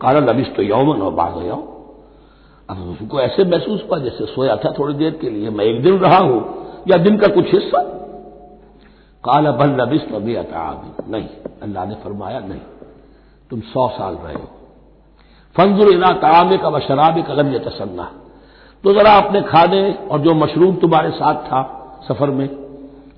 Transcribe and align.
काला 0.00 0.20
लबिस 0.22 0.54
तो 0.56 0.62
यौमन 0.64 1.02
और 1.02 1.12
बाग 1.14 1.36
यौम 1.46 1.62
अब 2.68 2.78
उसको 2.90 3.20
ऐसे 3.20 3.44
महसूस 3.46 3.84
हुआ 3.84 3.98
जैसे 3.98 4.26
सोया 4.26 4.56
था 4.56 4.72
थोड़ी 4.78 4.94
देर 4.94 5.10
के 5.20 5.30
लिए। 5.30 5.50
मैं 5.50 5.64
एक 5.64 5.82
दिन 5.82 5.98
रहा 5.98 6.18
हूँ 6.18 6.40
या 6.88 6.96
दिन 6.98 7.16
का 7.16 7.28
कुछ 7.34 7.54
हिस्सा। 7.54 7.82
काला 9.24 9.52
बल 9.52 9.70
लबिस 9.80 10.02
नबी 10.12 10.34
अताबी 10.36 11.10
नहीं, 11.12 11.28
अल्लाह 11.62 11.86
ने 11.86 11.94
फरमाया, 11.94 12.40
नहीं। 12.40 12.60
तुम 13.50 13.60
सौ 13.62 13.88
साल 13.88 14.14
रहे 14.16 14.34
हो। 14.34 14.48
फंजुर 15.56 15.88
इला 15.88 16.12
तामे 16.18 16.56
का 16.58 16.68
व 16.68 16.80
शराब 16.80 17.20
कलम 17.26 17.52
ये 17.52 17.58
तसन्ना 17.58 18.10
तो 18.84 18.92
जरा 18.94 19.12
अपने 19.16 19.40
खाने 19.42 19.80
और 20.10 20.20
जो 20.20 20.34
मशरूम 20.34 20.74
तुम्हारे 20.76 21.10
साथ 21.12 21.34
था 21.46 21.62
सफ़र 22.08 22.30
में, 22.30 22.48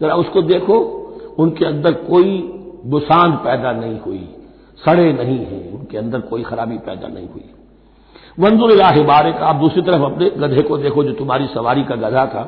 जरा 0.00 0.14
उसको 0.16 0.42
देखो। 0.44 0.78
उनके 1.38 1.64
अंदर 1.66 1.92
कोई 2.04 2.38
बुसान 2.86 3.32
पैदा 3.44 3.72
नहीं 3.72 3.98
हुई, 4.00 4.28
सड़े 4.82 5.12
नहीं 5.12 5.38
है। 5.46 5.69
उनके 5.90 5.98
अंदर 5.98 6.20
कोई 6.20 6.42
खराबी 6.42 6.78
पैदा 6.78 7.08
नहीं 7.08 7.28
हुई। 7.28 7.44
वंजुल 8.38 8.82
हिबारे 8.82 9.32
का 9.32 9.46
आप 9.46 9.56
दूसरी 9.56 9.82
तरफ़ 9.82 10.02
अपने 10.02 10.30
गधे 10.38 10.62
को 10.62 10.76
देखो 10.78 11.04
जो 11.04 11.12
तुम्हारी 11.12 11.46
सवारी 11.46 11.84
का 11.84 11.94
गधा 11.96 12.26
था। 12.26 12.42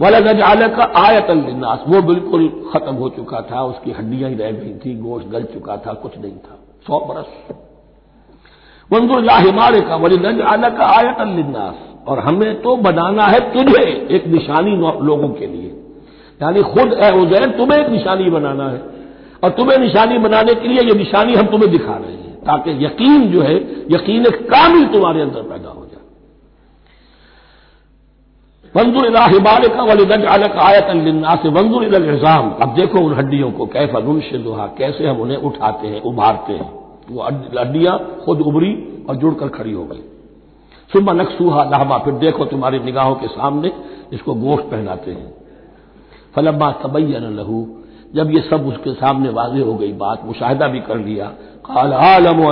वाला 0.00 0.20
गज 0.20 0.40
आल 0.40 0.68
का 0.68 0.84
आयत 0.96 1.30
अल्लास 1.30 1.84
वो 1.88 2.02
बिल्कुल 2.02 2.48
खत्म 2.72 2.94
हो 2.94 3.08
चुका 3.08 3.40
था, 3.40 3.62
उसकी 3.64 3.90
हड्डियाँ 3.90 4.30
ही 4.30 4.36
रह 4.36 4.50
गई 4.50 4.74
थी, 4.74 4.94
गोश्त 4.96 5.28
गल 5.28 5.42
चुका 5.44 5.76
था, 5.76 5.92
कुछ 5.92 6.18
नहीं 6.18 6.36
था। 6.38 6.58
सौ 6.86 6.98
बरस। 7.00 7.56
वंजुल 8.90 9.30
हिमारे 9.30 9.80
का 9.80 9.96
वली 9.96 10.16
गज 10.16 10.40
आल 10.40 10.68
का 10.70 10.86
आयत 10.86 11.16
अल्लास 11.18 11.74
और 12.08 12.18
हमें 12.18 12.62
तो 12.62 12.76
बनाना 12.76 13.24
है 13.24 13.40
तुझे 13.52 13.82
एक 14.10 14.26
निशानी 14.26 14.76
लोगों 15.06 15.28
के 15.28 15.46
लिए। 15.46 15.70
यानी 16.42 16.62
खुद 16.62 16.92
ए 16.92 17.10
उजैन, 17.12 17.50
तुम्हें 17.50 17.78
एक 17.80 17.88
निशानी 17.88 18.30
बनाना 18.30 18.68
है। 18.70 18.80
और 19.44 19.50
तुम्हें 19.50 19.78
निशानी 19.78 20.18
बनाने 20.18 20.54
के 20.54 20.68
लिए 20.68 20.82
ये 20.82 20.94
निशानी 20.94 21.34
हम 21.34 21.46
तुम्हें 21.46 21.70
दिखा 21.70 21.92
रहे 21.92 22.12
हैं। 22.12 22.27
ताकि 22.48 22.84
यकीन 22.84 23.28
जो 23.28 23.40
है, 23.42 23.54
यकीन 23.90 24.24
कामिल 24.24 24.86
तुम्हारे 24.86 25.20
अंदर 25.20 25.42
पैदा 25.42 25.68
हो 25.68 25.86
जाए। 25.86 25.96
वंजुर 28.74 29.06
इलाहिबाल 29.06 29.68
का 29.68 29.82
वलिदज 29.82 30.24
अलक 30.24 30.56
आयत 30.56 30.90
लिन्ना 31.04 31.34
से 31.34 31.48
वंजुर 31.48 31.84
इलाम 31.84 32.50
अब 32.50 32.74
देखो 32.74 33.00
उन 33.00 33.14
हड्डियों 33.14 33.50
को 33.52 33.66
कैफा 33.66 33.98
नुनशुहा 33.98 34.66
कैसे 34.78 35.06
हम 35.06 35.20
उन्हें 35.20 35.36
उठाते 35.38 35.86
हैं, 35.86 36.00
उभारते 36.02 36.52
हैं। 36.52 36.70
वो 37.10 37.22
हड्डियाँ 37.22 37.98
खुद 38.24 38.40
उभरी 38.40 38.72
और 39.08 39.16
जुड़कर 39.16 39.48
खड़ी 39.48 39.72
हो 39.72 39.84
गई। 39.84 40.02
सुबह 40.92 41.12
नक्सूहा 41.12 41.64
लहमा, 41.64 41.98
फिर 41.98 42.14
देखो 42.14 42.44
तुम्हारी 42.44 42.78
निगाहों 42.78 43.14
के 43.14 43.26
सामने 43.26 43.72
इसको 44.12 44.34
गोश्त 44.34 44.64
पहनाते 44.64 45.10
हैं। 45.10 45.32
फलम्मा 46.34 46.70
तबैन 46.72 47.24
लहू, 47.36 47.66
जब 48.14 48.30
ये 48.30 48.40
सब 48.40 48.66
उसके 48.66 48.92
सामने 48.92 49.28
वाजे 49.28 49.60
हो 49.60 49.74
गई 49.74 49.92
बात, 49.92 50.24
मुशाहिदा 50.24 50.66
भी 50.68 50.80
कर 50.80 50.98
लिया 50.98 51.32
आलम 51.70 52.42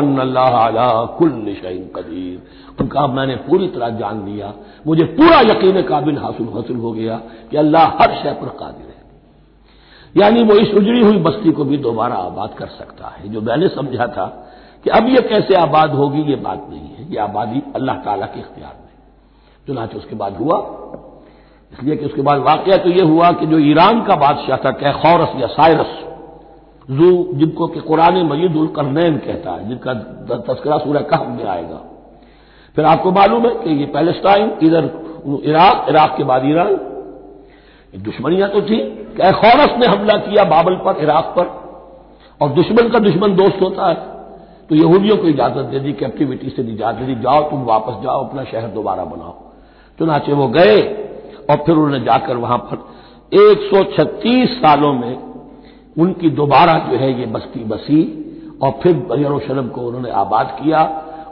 कुल 1.19 1.57
शहीन 1.63 1.91
कदीर। 1.97 2.43
उनका 2.81 3.07
मैंने 3.07 3.37
पूरी 3.37 3.69
तरह 3.69 3.89
जान 3.89 4.25
लिया। 4.27 4.53
मुझे 4.87 5.05
पूरा 5.05 5.41
यकीन 5.41 5.83
काबिल 5.83 6.19
हासिल 6.19 6.49
हासिल 6.55 6.77
हो 6.77 6.93
गया 6.93 7.17
कि 7.51 7.57
अल्लाह 7.57 7.85
हर 7.85 8.15
शय 8.23 8.33
पर 8.33 8.49
कादिर 8.49 8.87
है। 8.87 10.23
यानी 10.23 10.43
वो 10.45 10.55
इस 10.55 10.75
उजड़ी 10.75 11.01
हुई 11.01 11.17
बस्ती 11.17 11.53
को 11.53 11.65
भी 11.65 11.77
दोबारा 11.77 12.17
आबाद 12.17 12.55
कर 12.55 12.67
सकता 12.67 13.09
है। 13.09 13.29
जो 13.29 13.41
मैंने 13.41 13.69
समझा 13.69 14.07
था 14.07 14.27
कि 14.85 14.91
अब 14.91 15.09
ये 15.09 15.21
कैसे 15.21 15.55
आबाद 15.55 15.91
होगी, 15.91 16.23
ये 16.23 16.37
बात 16.37 16.67
नहीं 16.71 16.89
है। 16.89 17.13
ये 17.13 17.19
आबादी 17.19 17.63
अल्लाह 17.75 17.97
ताला 17.97 18.27
के 18.27 18.41
इख्तियार 18.41 18.73
में। 18.73 18.93
चुनाच 19.67 19.95
उसके 19.95 20.17
बाद 20.17 20.37
हुआ। 20.37 20.59
इसलिए 21.73 21.97
कि 21.97 22.05
उसके 22.05 22.23
बाद 22.23 22.39
वाकया 22.39 22.77
तो 22.77 22.91
यह 22.91 23.05
हुआ 23.05 23.33
कि 23.33 23.47
जो 23.47 23.59
ईरान 23.59 24.03
का 24.03 24.17
बादशाह 24.17 24.57
था 24.57 24.71
क्या 24.71 24.91
या 25.41 25.47
साइरस 25.47 26.06
जू, 26.91 27.31
जिनको 27.35 27.67
कि 27.67 27.81
कुरान 27.81 28.23
मजीद 28.27 28.57
उल 28.57 28.67
करनैन 28.67 29.17
कहता 29.17 29.51
है, 29.51 29.69
जिनका 29.69 29.95
तस्करा 30.39 30.79
सूर्य 30.79 31.01
कह 31.01 31.29
में 31.29 31.45
आएगा। 31.45 31.81
फिर 32.77 32.85
आपको 32.85 33.13
मालूम 33.13 33.47
है 33.47 33.55
कि 33.55 33.71
ये 33.71 33.87
पैलेस्टाइन, 33.87 34.57
इधर 34.63 34.85
इराक 35.45 35.87
इराक 35.89 36.15
के 36.17 36.25
बाद 36.25 36.43
ईरान। 36.45 36.75
दुश्मनियाँ 37.99 38.51
तो 38.51 38.63
थी 38.63 38.77
क्या 39.17 39.33
खौरस 39.33 39.79
ने 39.79 39.87
हमला 39.87 40.17
किया 40.17 40.45
बाबल 40.45 40.75
पर, 40.75 41.03
इराक 41.03 41.35
पर। 41.39 41.67
और 42.41 42.49
दुश्मन 42.49 42.89
का 42.89 42.99
दुश्मन 42.99 43.35
दोस्त 43.35 43.63
होता 43.63 43.89
है। 43.89 43.95
तो 44.69 44.75
यहूदियों 44.75 45.17
को 45.17 45.27
इजाज़त 45.27 45.65
दे 45.65 45.81
दी 45.81 45.93
कैप्टिविटी 45.93 46.51
से 46.51 46.63
निजात 46.63 46.95
दे 46.95 47.05
दी, 47.07 47.15
जाओ 47.15 47.51
तुम 47.51 47.65
वापस 47.65 48.03
जाओ, 48.03 48.25
अपना 48.25 48.45
शहर 48.45 48.69
दोबारा 48.69 49.05
बनाओ। 49.05 49.35
चुनाचे 49.99 50.33
वो 50.33 50.49
गए 50.49 50.81
और 51.51 51.57
फिर 51.57 51.75
उन्होंने 51.75 52.01
जाकर 52.01 52.37
वहाँ 52.37 52.59
पर 52.59 52.77
136 53.37 54.51
सालों 54.51 54.93
में 54.93 55.26
उनकी 55.99 56.31
दोबारा 56.31 56.79
जो 56.91 56.97
है 56.97 57.21
ये 57.21 57.27
बस्ती 57.27 57.65
बसी, 57.65 58.23
और 58.63 58.71
फिर 58.83 59.09
यरूशलेम 59.19 59.69
को 59.69 59.81
उन्होंने 59.81 60.11
आबाद 60.11 60.59
किया, 60.63 60.83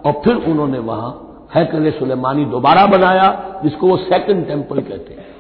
और 0.07 0.13
फिर 0.13 0.35
उन्होंने 0.35 0.79
वहाँ 0.79 1.21
हैकल 1.55 1.91
सुलेमानी 1.91 2.45
दोबारा 2.45 2.87
बनाया, 2.87 3.61
जिसको 3.65 3.87
वो 3.87 3.97
सेकंड 3.97 4.47
टेंपल 4.47 4.81
कहते 4.81 5.15
हैं। 5.15 5.33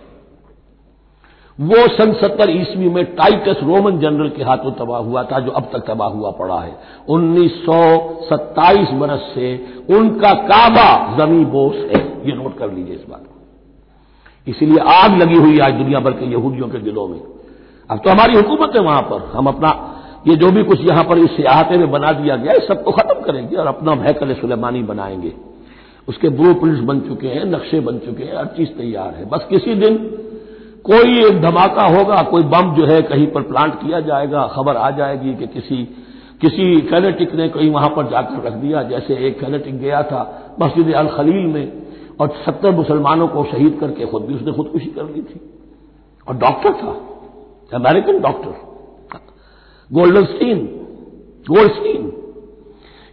वो 1.61 1.89
सन 1.89 2.13
सत्तर 2.13 2.51
ईस्वी 2.51 2.89
में 2.89 3.05
टाइटस 3.15 3.57
रोमन 3.63 3.99
जनरल 3.99 4.29
के 4.29 4.45
हाथों 4.45 4.71
तबाह 4.71 5.01
हुआ 5.01 5.23
था, 5.23 5.39
जो 5.39 5.51
अब 5.51 5.69
तक 5.73 5.85
तबाह 5.87 6.09
हुआ 6.09 6.31
पड़ा 6.31 6.61
है। 6.61 6.77
उन्नीस 7.09 7.53
सौ 7.53 7.81
सत्ताईस 8.23 8.89
बरस 8.91 9.33
से 9.35 9.67
उनका 9.91 10.33
काबा 10.33 11.17
जमी 11.17 11.45
बोस 11.45 11.75
है। 11.75 12.29
ये 12.29 12.33
नोट 12.33 12.59
कर 12.59 12.73
लीजिए 12.73 12.95
इस 12.95 13.05
बात 13.11 13.21
को। 13.21 14.51
इसीलिए 14.51 14.79
आग 14.79 15.19
लगी 15.19 15.37
हुई 15.37 15.59
आज 15.59 15.73
दुनिया 15.73 16.01
भर 16.01 16.11
के 16.11 16.25
यहूदियों 16.25 16.69
के 16.69 16.79
दिलों 16.79 17.09
में। 17.09 17.21
अब 17.91 17.99
तो 17.99 18.11
हमारी 18.11 18.35
हुकूमत 18.35 18.73
है 18.77 18.83
वहाँ 18.83 19.03
पर। 19.03 19.31
हम 19.35 19.47
अपना, 19.47 19.95
ये 20.29 20.37
जो 20.37 20.51
भी 20.51 20.65
कुछ 20.65 20.81
यहाँ 20.81 21.05
पर 21.05 21.19
इस 21.19 21.31
सियाहते 21.31 21.79
में 21.79 21.91
बना 21.91 22.13
दिया 22.13 22.37
गया 22.37 22.53
है 22.53 22.61
सबको 22.61 22.93
खत्म 22.93 23.23
करेंगे 23.23 23.57
और 23.57 23.67
अपना 23.67 23.95
महकल 23.95 24.35
सुलेमानी 24.35 24.83
बनाएँगे। 24.83 25.33
उसके 26.09 26.29
ब्लू 26.29 26.55
प्रिंट्स 26.55 26.81
बन 26.81 27.01
चुके 27.01 27.29
हैं, 27.29 27.45
नक्शे 27.45 27.81
बन 27.81 27.99
चुके 27.99 28.25
हैं, 28.25 28.39
हर 28.39 28.47
चीज़ 28.47 28.69
तैयार 28.69 29.15
है। 29.15 29.29
बस 29.29 29.47
किसी 29.51 29.75
दिन 29.75 29.97
कोई 30.85 31.25
एक 31.25 31.41
धमाका 31.41 31.83
होगा, 31.83 32.23
कोई 32.23 32.43
बम 32.43 32.75
जो 32.75 32.87
है 32.87 33.03
कहीं 33.03 33.27
पर 33.27 33.43
प्लांट 33.43 33.75
किया 33.75 34.01
जाएगा, 34.01 34.47
खबर 34.47 34.77
आ 34.77 34.91
जाएगी 34.91 35.35
कि 35.35 35.47
किसी 35.47 35.97
किसी 36.41 36.81
कैनेटिक 36.81 37.35
ने 37.35 37.49
कहीं 37.49 37.71
वहाँ 37.71 37.89
पर 37.89 38.11
जाकर 38.11 38.43
रख 38.43 38.53
दिया, 38.53 38.83
जैसे 38.83 39.15
एक 39.15 39.41
कैनेटिक 39.41 39.79
गया 39.79 40.03
था 40.03 40.55
मस्जिद 40.63 40.95
अल 40.95 41.09
खलील 41.09 41.47
में 41.47 41.83
और 42.21 42.29
सत्तर 42.47 42.71
मुसलमानों 42.71 43.29
को 43.29 43.45
शहीद 43.45 43.79
करके 43.81 44.07
खुद 44.07 44.23
भी 44.23 44.35
उसने 44.35 44.53
खुदकुशी 44.53 44.87
कर 44.87 45.05
ली 45.05 45.23
थी। 45.23 45.41
और 46.29 46.37
डॉक्टर 46.37 46.73
था। 46.73 46.97
American 47.73 48.21
doctor 48.21 48.53
golden 49.91 50.25
Stein 50.25 50.59
gold 51.51 51.73
Stein 51.73 52.13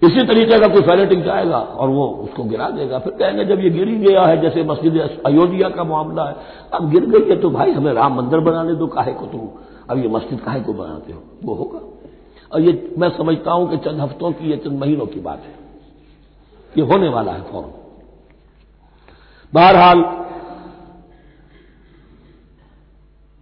इसी 0.01 0.25
तरीके 0.27 0.59
का 0.59 0.67
कोई 0.67 0.81
फैलेटिक 0.81 1.23
जाएगा 1.23 1.57
और 1.57 1.89
वो 1.89 2.07
उसको 2.07 2.43
गिरा 2.43 2.69
देगा। 2.69 2.99
फिर 2.99 3.13
कहेंगे, 3.13 3.45
जब 3.45 3.59
ये 3.59 3.69
गिर 3.69 3.87
ही 3.87 3.95
गया 3.97 4.21
है, 4.21 4.41
जैसे 4.41 4.63
मस्जिद 4.63 4.97
अयोध्या 5.25 5.69
का 5.69 5.83
मामला 5.83 6.23
है, 6.29 6.35
अब 6.73 6.89
गिर 6.89 7.05
गई 7.05 7.29
है 7.29 7.39
तो 7.41 7.49
भाई 7.49 7.71
हमें 7.71 7.93
राम 7.93 8.15
मंदिर 8.17 8.39
बनाने 8.39 8.75
दो, 8.75 8.87
काहे 8.87 9.13
को 9.13 9.25
तुम 9.25 9.49
अब 9.89 9.97
ये 9.97 10.07
मस्जिद 10.07 10.39
काहे 10.39 10.61
को 10.61 10.73
बनाते 10.73 11.13
हो? 11.13 11.21
वो 11.43 11.55
होगा। 11.55 11.79
और 12.51 12.61
ये 12.61 12.95
मैं 12.97 13.09
समझता 13.09 13.51
हूँ 13.51 13.69
कि 13.69 13.77
चंद 13.77 14.01
हफ्तों 14.01 14.31
की, 14.31 14.51
या 14.51 14.57
चंद 14.57 14.79
महीनों 14.79 15.05
की 15.05 15.19
बात 15.19 15.39
है। 15.39 15.55
ये 16.77 16.83
होने 16.83 17.09
वाला 17.09 17.31
है 17.31 17.41
फ़ौरन 17.41 17.71
बहरहाल 19.53 20.01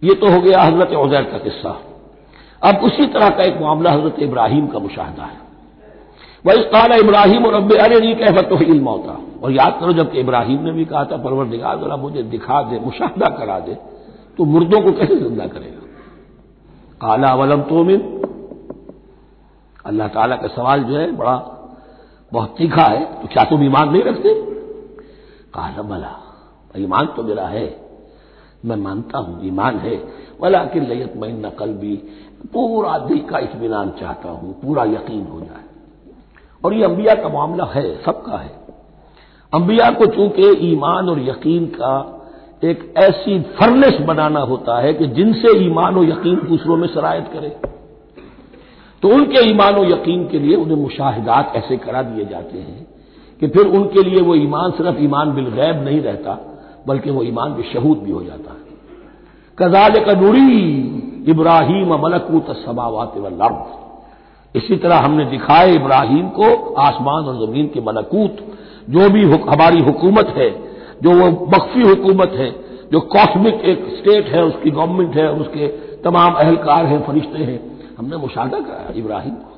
ये 0.02 0.14
तो 0.14 0.30
हो 0.30 0.40
गया 0.40 0.62
हज़रत 0.62 0.92
उजैर 0.96 1.24
का 1.24 1.38
किस्सा। 1.40 1.76
अब 2.62 2.82
उसी 2.84 3.06
तरह 3.08 3.28
का 3.30 3.44
एक 3.44 3.60
मामला 3.60 3.90
हज़रत 3.92 4.18
इब्राहिम 4.22 4.66
का 4.66 4.78
मुशाहदा 4.80 5.24
है। 5.24 5.38
वही 6.44 6.62
काला 6.70 6.96
इब्राहिम 6.98 7.46
और 7.46 7.54
रब 7.54 7.72
अरे 7.74 7.98
नहीं 8.00 8.14
कह 8.16 8.40
तो 8.42 8.60
इल्म 8.62 8.88
होता 8.88 9.18
और 9.42 9.52
याद 9.52 9.76
करो, 9.80 9.92
जबकि 9.92 10.20
इब्राहिम 10.20 10.60
ने 10.60 10.72
भी 10.72 10.84
कहा 10.84 11.04
था 11.04 11.16
परवर 11.18 11.46
दिखा 11.46 11.74
जरा 11.76 11.96
मुझे 11.98 12.22
दिखा 12.24 12.62
दे, 12.62 12.78
मुशाहदा 12.80 13.28
करा 13.36 13.58
दे 13.60 13.74
तो 14.38 14.44
मुर्दों 14.46 14.80
को 14.80 14.92
कैसे 14.92 15.16
ज़िंदा 15.18 15.46
करेगा? 15.48 15.80
काला 17.00 17.34
वलम 17.34 17.62
तो 17.64 17.84
मिन 17.84 18.00
अल्लाह 19.84 20.08
ताला 20.08 20.36
का 20.36 20.48
सवाल 20.50 20.82
जो 20.84 20.96
है, 20.96 21.10
बड़ा 21.12 21.36
बहुत 22.32 22.54
तीखा 22.58 22.82
है 22.84 23.04
तो 23.14 23.28
क्या 23.28 23.44
तुम 23.44 23.62
ईमान 23.64 23.88
नहीं 23.90 24.02
रखते? 24.04 24.34
काला, 25.54 25.82
बला, 25.84 26.12
ईमान 26.78 27.06
तो 27.16 27.22
मेरा 27.24 27.46
है। 27.48 27.66
मैं 28.64 28.76
मानता 28.76 29.18
हूँ, 29.18 29.46
ईमान 29.46 29.76
है। 29.76 29.96
वाला 30.40 30.64
कि 30.64 30.80
लयत 30.80 31.12
मैं 31.16 31.28
नकल 31.28 31.66
भी 31.66 31.96
पूरा 32.52 32.98
दिल 32.98 33.18
का 33.18 33.38
इतमान 33.38 33.90
चाहता 33.90 34.28
हूँ, 34.28 34.60
पूरा 34.60 34.84
यकीन 34.84 35.26
हो 35.26 35.40
जाए। 35.40 35.64
और 36.64 36.74
ये 36.74 36.84
अंबिया 36.84 37.14
का 37.14 37.28
मामला 37.28 37.64
है, 37.64 38.02
सबका 38.02 38.38
है। 38.38 38.60
अंबिया 39.54 39.90
को 39.90 40.06
चूँकि 40.06 40.72
ईमान 40.72 41.08
और 41.08 41.20
यकीन 41.20 41.66
का 41.66 42.16
एक 42.64 42.94
ऐसी 42.96 43.40
फर्नेस 43.40 43.94
बनाना 44.00 44.40
होता 44.40 44.80
है 44.80 44.94
कि 44.94 45.06
जिनसे 45.06 45.64
ईमान 45.66 45.96
और 45.96 46.04
यकीन 46.04 46.36
दूसरों 46.36 46.76
में 46.76 46.88
शरायत 46.88 47.30
करे। 47.32 47.56
तो 49.02 49.08
उनके 49.08 49.50
ईमान 49.50 49.74
और 49.74 49.92
यकीन 49.92 50.28
के 50.28 50.38
लिए 50.38 50.56
उन्हें 50.56 50.76
मुशाहिदात 50.76 51.52
ऐसे 51.56 51.76
करा 51.76 52.02
दिए 52.02 52.24
जाते 52.24 52.58
हैं 52.58 52.86
कि 53.40 53.48
फिर 53.48 53.66
उनके 53.66 54.02
लिए 54.02 54.20
वो 54.20 54.34
ईमान 54.34 54.70
सिर्फ़ 54.70 54.98
ईमान 55.00 55.32
बिलगैब 55.34 55.84
नहीं 55.84 56.00
रहता 56.00 56.49
बल्कि 56.88 57.10
वो 57.10 57.22
ईमान 57.22 57.54
बेशहूद 57.54 57.98
भी 57.98 58.10
हो 58.10 58.24
जाता 58.24 58.52
है। 58.52 58.70
कजाल 59.58 60.04
का 60.04 60.12
नूरी, 60.12 60.62
इब्राहिम 61.28 61.94
मलकूत 61.94 62.46
समावत 62.50 63.12
वर्द 63.16 63.64
इसी 64.56 64.76
तरह 64.76 64.96
हमने 64.96 65.24
दिखाए 65.24 65.74
इब्राहिम 65.74 66.28
को 66.28 66.74
आसमान 66.74 67.24
और 67.24 67.46
ज़मीन 67.46 67.66
के 67.66 67.80
मलकूत, 67.80 68.36
जो 68.90 69.10
भी 69.10 69.22
हमारी 69.22 69.80
हुकूमत 69.80 70.26
है, 70.26 70.50
जो 71.02 71.10
वो 71.10 71.46
मख्फी 71.46 71.82
हुकूमत 71.82 72.32
है, 72.34 72.50
जो 72.92 73.00
कॉस्मिक 73.00 73.54
एक 73.54 73.86
स्टेट 73.98 74.26
है, 74.26 74.44
उसकी 74.44 74.70
गवर्नमेंट 74.70 75.16
है, 75.16 75.32
उसके 75.32 75.68
तमाम 76.02 76.34
अहलकार 76.34 76.86
हैं, 76.86 77.06
फरिश्ते 77.06 77.38
हैं, 77.38 77.80
हमने 77.98 78.16
मुशादा 78.16 78.60
कराया 78.60 78.92
इब्राहिम 78.96 79.34
को। 79.34 79.50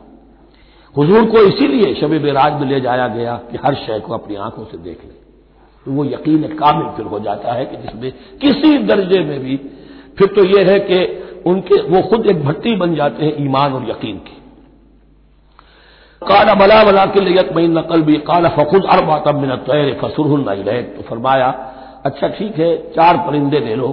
हुजूर 0.97 1.25
को 1.25 1.39
इसीलिए 1.39 1.95
शब 1.95 2.09
बेराज 2.09 2.61
में 2.61 2.69
ले 2.69 2.81
जाया 2.81 3.09
गया 3.09 3.41
कि 3.51 3.59
हर 3.67 3.75
शय 3.75 4.01
को 4.01 4.15
अपनी 4.15 4.37
आँखों 4.37 4.65
से 4.65 4.79
देख 4.79 5.01
ले। 5.05 5.32
तो 5.87 5.93
वो 5.93 6.05
यकीन 6.05 6.43
कामिल 6.55 6.89
फिर 6.97 7.07
हो 7.07 7.19
जाता 7.21 7.53
है 7.53 7.65
कि 7.67 7.77
जिसमें 7.77 8.13
किसी 8.39 8.79
दर्जे 8.85 9.21
में 9.21 9.39
भी, 9.41 9.57
फिर 10.19 10.29
तो 10.29 10.45
यह 10.47 10.71
है 10.71 10.79
कि 10.81 10.99
उनके, 11.47 11.81
वो 11.83 12.03
खुद 12.03 12.27
एक 12.27 12.45
भट्टी 12.45 12.75
बन 12.77 12.95
जाते 12.95 13.25
हैं 13.25 13.45
ईमान 13.45 13.73
और 13.73 13.89
यकीन 13.91 14.17
की। 14.19 14.37
काला 16.23 16.55
बला 16.55 16.83
बला 16.85 17.05
के 17.07 17.21
लियत 17.21 17.53
मई 17.57 17.67
नकल 17.69 18.03
भी 18.03 18.17
काला 18.27 18.49
फखुद 18.49 18.85
अरबातम 18.91 19.41
मिन 19.41 19.57
तैर 19.67 19.93
फसुरहुल 20.03 20.45
तो 20.45 21.03
फरमाया 21.03 21.49
अच्छा 22.07 22.29
ठीक 22.29 22.59
है, 22.59 22.77
चार 22.93 23.17
परिंदे 23.27 23.59
ले 23.61 23.75
लो, 23.75 23.89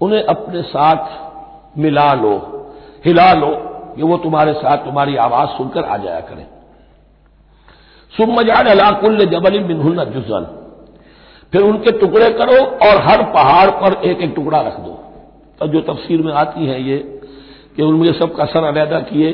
उन्हें 0.00 0.22
अपने 0.24 0.62
साथ 0.64 1.78
मिला 1.78 2.12
लो, 2.14 2.34
हिला 3.04 3.32
लो 3.32 3.50
कि 3.96 4.02
वो 4.02 4.16
तुम्हारे 4.16 4.52
साथ 4.52 4.84
तुम्हारी 4.84 5.16
आवाज़ 5.18 5.48
सुनकर 5.48 5.84
आ 5.84 5.96
जाया 5.96 6.20
करें। 6.20 6.46
सुमजान 8.12 8.66
अलाकुल्ल 8.66 9.24
जबल 9.26 9.58
बिनहुल 9.62 10.04
जुजन 10.04 10.46
फिर 11.52 11.62
उनके 11.62 11.92
टुकड़े 11.92 12.28
करो 12.30 12.64
और 12.86 13.00
हर 13.02 13.22
पहाड़ 13.32 13.70
पर 13.70 14.00
एक 14.02 14.20
एक 14.20 14.32
टुकड़ा 14.36 14.60
रख 14.60 14.78
दो। 14.80 14.98
तो 15.60 15.66
जो 15.66 15.80
तफसीर 15.82 16.22
में 16.22 16.32
आती 16.32 16.66
है 16.66 16.82
ये, 16.82 16.98
कि 17.76 17.82
उनमें 17.82 18.12
सबका 18.12 18.44
सर 18.44 18.64
अलहदा 18.64 19.00
किए, 19.00 19.32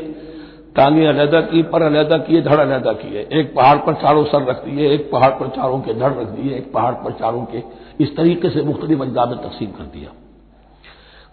टांगे 0.77 1.07
अलहदा 1.07 1.41
की, 1.41 1.63
पर 1.63 1.83
अलहदा 1.83 2.19
किए, 2.19 2.41
धड़ 2.43 2.59
अलहदा 2.59 2.93
किए। 2.93 3.27
एक 3.33 3.55
पहाड़ 3.55 3.77
पर 3.77 3.95
चारों 3.95 4.25
सर 4.25 4.45
रख 4.45 4.65
दिए, 4.65 4.91
एक 4.95 5.11
पहाड़ 5.13 5.31
पर 5.31 5.49
चारों 5.49 5.81
के 5.81 5.95
धड़ 5.95 6.13
रख 6.13 6.27
दिए, 6.29 6.57
एक 6.57 6.73
पहाड़ 6.73 6.93
पर 6.95 7.13
चारों 7.13 7.45
के 7.45 7.63
इस 8.05 8.17
तरीके 8.17 8.51
से 8.51 8.63
मुख्तलिफ़ 8.63 9.03
अज्जा 9.03 9.25
में 9.27 9.39
तकसीम 9.39 9.71
कर 9.71 9.85
दिया। 9.85 10.11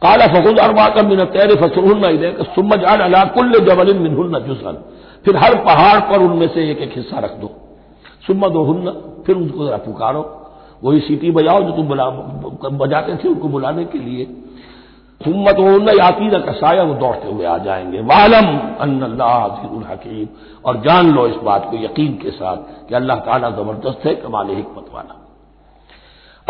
काला 0.01 0.27
फकुल 0.27 0.57
अरबा 0.57 0.87
का 0.89 1.01
मिन 1.01 1.23
तैर 1.25 1.55
फसरुन्ना 1.55 2.09
सुमज 2.55 2.83
अन 2.83 2.99
अलाकुल्ल 3.01 3.59
जबल 3.65 3.93
मिनहुन्ना 3.93 4.39
जुसन 4.39 4.83
फिर 5.25 5.35
हर 5.35 5.55
पहाड़ 5.65 5.99
पर 6.09 6.21
उनमें 6.21 6.47
से 6.47 6.69
एक 6.71 6.79
एक 6.79 6.91
हिस्सा 6.95 7.19
रख 7.19 7.31
दो। 7.31 7.51
सुम्मा 8.27 8.47
दो 8.47 8.63
फिर 9.25 9.35
उनको 9.35 9.67
जरा 9.67 9.77
पुकारो। 9.77 10.21
वही 10.85 10.99
सीटी 10.99 11.31
बजाओ 11.31 11.63
जो 11.63 11.71
तुम 11.71 11.87
बुला 11.87 12.09
बजाते 12.69 13.15
थे 13.15 13.29
उनको 13.29 13.47
बुलाने 13.47 13.85
के 13.85 13.99
लिए। 13.99 14.25
सुम्मत 15.23 15.55
याती 15.89 16.27
न 16.27 16.39
कसाया 16.39 16.83
वो 16.83 16.93
दौड़ते 16.93 17.31
हुए 17.31 17.45
आ 17.45 17.57
जाएँगे। 17.57 17.99
वालम 18.01 18.45
हकीम। 19.83 20.27
और 20.65 20.77
जान 20.77 21.11
लो 21.11 21.27
इस 21.27 21.35
बात 21.35 21.71
को 21.71 21.77
यकीन 21.77 22.13
के 22.13 22.31
साथ 22.31 22.87
कि 22.89 22.95
अल्लाह 22.95 23.17
ताला 23.17 23.49
ज़बरदस्त 23.49 24.05
है, 24.05 24.15
कमाल 24.15 24.45
हमत 24.45 24.85
वाला। 24.93 25.21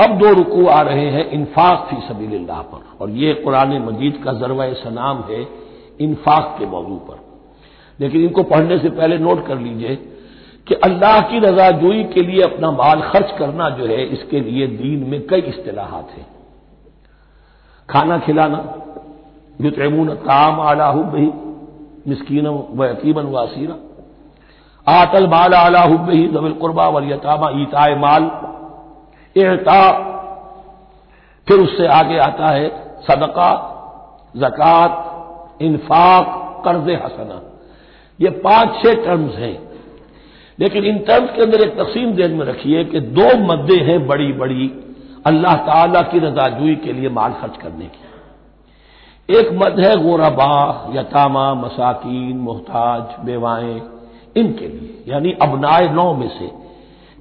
अब 0.04 0.18
दो 0.18 0.34
रुकू 0.34 0.68
आ 0.68 0.82
रहे 0.82 1.10
हैं, 1.10 1.30
इन्फाक 1.30 1.88
फ़ी 1.90 1.98
सबील्लाह 2.08 2.62
पर। 2.62 2.84
और 3.02 3.10
ये 3.10 3.34
कुरान 3.34 3.82
मजीद 3.82 4.22
का 4.26 4.34
जरवा 4.34 4.74
सनाम 4.74 5.24
है, 5.30 5.48
इन्फाक 6.02 6.56
के 6.60 6.66
मौजू 6.66 6.96
पर। 6.96 7.26
लेकिन 8.00 8.22
इनको 8.22 8.44
पढ़ने 8.44 8.80
से 8.80 8.90
पहले 8.90 9.18
नोट 9.18 9.48
कर 9.48 9.58
लीजिए 9.58 10.12
कि 10.68 10.76
अल्लाह 10.76 11.20
की 11.22 11.40
रजाजोई 11.40 12.04
के 12.04 12.22
लिए 12.22 12.42
अपना 12.42 12.72
माल 12.72 13.02
खर्च 13.02 13.32
करना 13.38 13.70
जो 13.70 13.86
है, 13.86 14.06
इसके 14.06 14.40
लिए 14.40 14.68
दीन 14.68 15.04
में 15.10 15.22
कई 15.28 15.42
असलाहत 15.42 16.08
हैं। 16.18 16.26
खाना 17.90 18.18
खिलाना 18.20 18.64
युतमून 19.62 20.10
ताम 20.16 20.60
आलाहुब 20.62 21.16
ही 21.16 21.32
मिसकीन 22.08 22.48
व 22.48 22.86
यकीमन 22.86 23.26
वासीरा 23.26 23.76
आतल 24.88 25.28
माल 25.28 25.54
आलाहुब 25.54 26.10
ही 26.10 26.28
जबिल 26.28 26.54
कुरबा 26.54 26.88
वलियतामा 26.88 27.50
ईताए 27.62 27.96
माल। 27.96 28.24
एता 29.36 29.82
फिर 31.48 31.60
उससे 31.60 31.88
आगे 31.88 32.18
आता 32.18 32.48
है 32.48 32.68
सदका, 33.02 33.52
जक़ात, 34.36 34.94
इन्फाक, 35.62 36.26
कर्ज 36.66 36.90
हसना। 37.04 37.42
ये 38.20 38.30
पाँच 38.40 38.82
छह 38.84 38.94
टर्म्स 39.06 39.36
हैं। 39.36 39.65
लेकिन 40.60 40.86
इन 40.86 40.98
टर्म्स 41.00 41.32
के 41.36 41.42
अंदर 41.42 41.62
एक 41.62 41.78
तकसीम 41.78 42.12
देन 42.12 42.32
में 42.32 42.46
रखिए 42.46 42.84
कि 42.84 43.00
दो 43.00 43.28
मद्दे 43.46 43.80
हैं 43.84 44.06
बड़ी 44.08 44.32
बड़ी, 44.34 44.72
अल्लाह 45.26 45.56
ताला 45.56 46.02
की 46.02 46.20
रजाजुई 46.20 46.76
के 46.76 46.94
लिए 46.94 47.10
माल 47.10 47.34
खर्च 47.34 47.58
करने 47.58 47.86
की। 47.86 48.04
एक 49.30 49.50
मद 49.54 49.80
है 49.80 49.96
गोरबा 50.04 50.92
यतामा, 50.96 51.54
मसाकिन, 51.54 52.38
मोहताज, 52.38 53.26
बेवाएँ, 53.26 53.82
इनके 54.38 54.68
लिए, 54.68 55.04
यानी 55.08 55.32
अबनाए 55.42 55.90
नौ 55.90 56.14
में 56.14 56.28
से। 56.30 56.46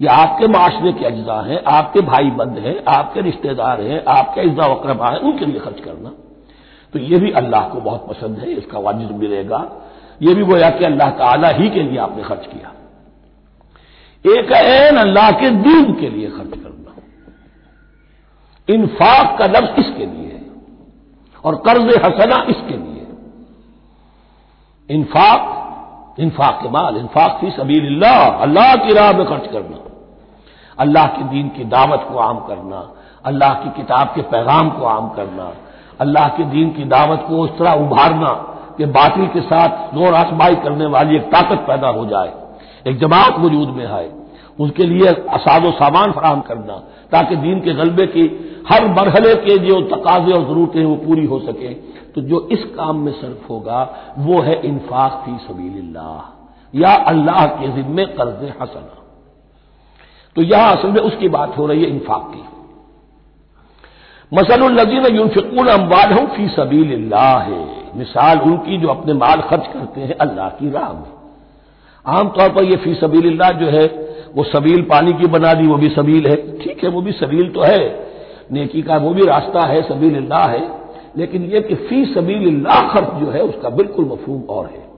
ये 0.00 0.08
आपके 0.08 0.46
माशरे 0.48 0.92
के 0.92 1.04
अज्जा 1.04 1.40
हैं, 1.40 1.62
आपके 1.64 2.00
भाई 2.00 2.30
बंद 2.30 2.58
हैं, 2.58 2.76
आपके 2.88 3.20
रिश्तेदार 3.20 3.80
हैं, 3.80 4.04
आपके 4.08 4.40
इज्जा 4.40 4.66
वक्रबा 4.66 5.10
हैं, 5.10 5.18
उनके 5.18 5.46
लिए 5.46 5.60
खर्च 5.60 5.80
करना। 5.80 6.12
तो 6.94 6.98
ये 6.98 7.18
भी 7.18 7.30
अल्लाह 7.32 7.68
को 7.68 7.80
बहुत 7.80 8.06
पसंद 8.08 8.38
है, 8.38 8.52
इसका 8.52 8.78
वाजिब 8.78 9.18
मिलेगा 9.18 9.66
ये 10.22 10.34
भी 10.34 10.44
गोया 10.44 10.70
कि 10.70 10.84
अल्लाह 10.84 11.10
ताला 11.10 11.48
ही 11.48 11.68
के 11.70 11.82
लिए 11.82 11.98
आपने 11.98 12.22
खर्च 12.22 12.46
किया। 12.46 12.72
एक 14.24 14.52
एन 14.52 14.96
अल्लाह 14.96 15.30
के 15.30 15.50
दीन 15.50 15.92
के 15.94 16.08
लिए 16.08 16.28
खर्च 16.28 16.50
करना। 16.52 16.92
इन्फाक 18.68 19.38
का 19.38 19.46
लफ्ज 19.46 19.78
इसके 19.78 20.06
लिए 20.06 20.32
है? 20.32 20.42
और 21.44 21.54
कर्ज 21.66 21.88
हसना 22.04 22.44
इसके 22.48 22.76
लिए 22.76 23.06
इन्फाक 24.88 26.16
इन्फाक 26.20 26.58
के 26.62 26.68
माल 26.68 26.96
इन्फाक 26.96 27.38
थी 27.42 27.50
सबील 27.50 28.02
अल्लाह 28.04 28.74
की 28.76 28.94
राह 28.94 29.12
में 29.12 29.26
खर्च 29.26 29.46
करना। 29.52 29.78
अल्लाह 30.78 31.06
के 31.06 31.24
दीन 31.24 31.48
की 31.48 31.64
दावत 31.66 32.06
को 32.08 32.18
आम 32.18 32.38
करना, 32.38 32.80
अल्लाह 33.24 33.54
की 33.54 33.70
किताब 33.70 34.06
के 34.14 34.22
पैगाम 34.30 34.70
को 34.70 34.84
आम 34.86 35.08
करना, 35.08 35.52
अल्लाह 36.00 36.28
के 36.28 36.44
दीन 36.44 36.70
की 36.70 36.84
दावत 36.86 37.24
को 37.28 37.38
उस 37.38 37.50
तरह 37.58 37.72
उभारना 37.82 38.32
कि 38.76 38.86
बातिल 38.92 39.26
के 39.26 39.40
साथ 39.42 39.94
ज़ोर 39.94 40.14
आसमाई 40.14 40.54
करने 40.64 40.86
वाली 40.86 41.16
एक 41.16 41.30
ताकत 41.32 41.64
पैदा 41.66 41.88
हो 41.88 42.06
जाए। 42.06 42.32
एक 42.86 42.98
जमात 42.98 43.38
वजूद 43.38 43.68
में 43.68 43.86
आए। 43.86 44.10
उसके 44.60 44.84
लिए 44.84 45.08
असाद 45.08 45.64
सामान 45.74 46.12
फराम 46.12 46.40
करना, 46.40 46.74
ताकि 47.12 47.36
दीन 47.36 47.60
के 47.60 47.72
गलबे 47.74 48.06
की 48.06 48.24
हर 48.68 48.86
मरहले 48.88 49.34
के 49.34 49.58
जो 49.58 49.80
तकाजे 49.88 50.32
और 50.32 50.44
जरूरतें 50.44 50.84
वो 50.84 50.94
पूरी 50.96 51.24
हो 51.26 51.38
सके। 51.38 51.72
तो 52.14 52.20
जो 52.20 52.48
इस 52.52 52.64
काम 52.76 52.98
में 52.98 53.12
सर्फ 53.12 53.48
होगा, 53.50 53.80
वो 54.18 54.40
है 54.40 54.60
इन्फाक 54.62 55.22
फ़ी 55.24 55.36
सबील्लाह 55.46 56.78
या 56.80 56.92
अल्लाह 57.04 57.46
के 57.46 57.68
जिम्मे 57.72 58.04
कर्ज 58.12 58.52
हसना। 58.62 59.00
तो 60.36 60.42
यहाँ 60.42 60.76
असल 60.76 60.88
में 60.88 61.00
उसकी 61.00 61.28
बात 61.28 61.58
हो 61.58 61.66
रही 61.66 61.82
है 61.84 61.90
इन्फाक 61.90 62.30
की। 62.34 62.44
मसलजीन 64.32 65.04
यूनफिकून 65.16 65.66
अम्बाल 65.68 66.12
हूँ 66.12 66.26
फ़ी 66.26 66.48
सबील 66.48 67.10
मिसाल 67.96 68.38
उनकी 68.40 68.78
जो 68.78 68.88
अपने 68.88 69.12
माल 69.14 69.40
खर्च 69.40 69.66
करते 69.66 70.00
हैं 70.00 70.16
अल्लाह 70.18 70.48
की 70.50 70.70
राह 70.70 70.92
में। 70.92 71.23
आमतौर 72.06 72.48
पर 72.48 72.64
यह 72.64 72.76
फ़ी 72.76 72.94
सबील 72.94 73.38
जो 73.38 73.66
है, 73.66 73.86
वो 74.36 74.44
सबील 74.44 74.82
पानी 74.82 75.12
की 75.12 75.26
बना 75.26 75.54
दी, 75.54 75.66
वो 75.66 75.76
भी 75.76 75.88
सबील 75.88 76.26
है। 76.26 76.58
ठीक 76.58 76.84
है, 76.84 76.90
वो 76.90 77.00
भी 77.00 77.12
सबील 77.12 77.48
तो 77.50 77.60
है। 77.60 78.06
नेकी 78.52 78.82
का 78.82 78.96
वो 78.96 79.10
भी 79.10 79.22
रास्ता 79.22 79.66
है 79.66 79.82
सबील 79.82 80.16
अल्लाह 80.16 80.48
है। 80.48 80.68
लेकिन 81.18 81.42
यह 81.44 81.60
कि 81.60 81.74
फ़ी 81.74 82.04
सबील 82.04 82.54
अल्लाह 82.54 82.88
खर्च 82.88 83.24
जो 83.24 83.30
है, 83.30 83.40
उसका 83.40 83.68
बिल्कुल 83.68 84.04
मफहूम 84.04 84.42
और 84.42 84.66
है। 84.66 84.88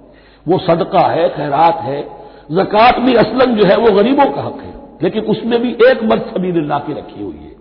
वो 0.48 0.58
सदका 0.58 1.00
है, 1.00 1.28
खैरात 1.28 1.80
है। 1.80 2.08
जक़ात 2.52 2.98
भी 2.98 3.14
असलन 3.14 3.54
जो 3.54 3.64
है, 3.64 3.76
वो 3.76 3.92
गरीबों 3.92 4.26
का 4.26 4.42
हक 4.42 4.58
है। 4.60 4.74
लेकिन 5.02 5.24
उसमें 5.24 5.62
भी 5.62 5.70
एक 5.72 6.00
मत 6.04 6.30
सबील्ला 6.34 6.78
की 6.78 6.92
रखी 6.92 7.24
हुई 7.24 7.40
है। 7.42 7.56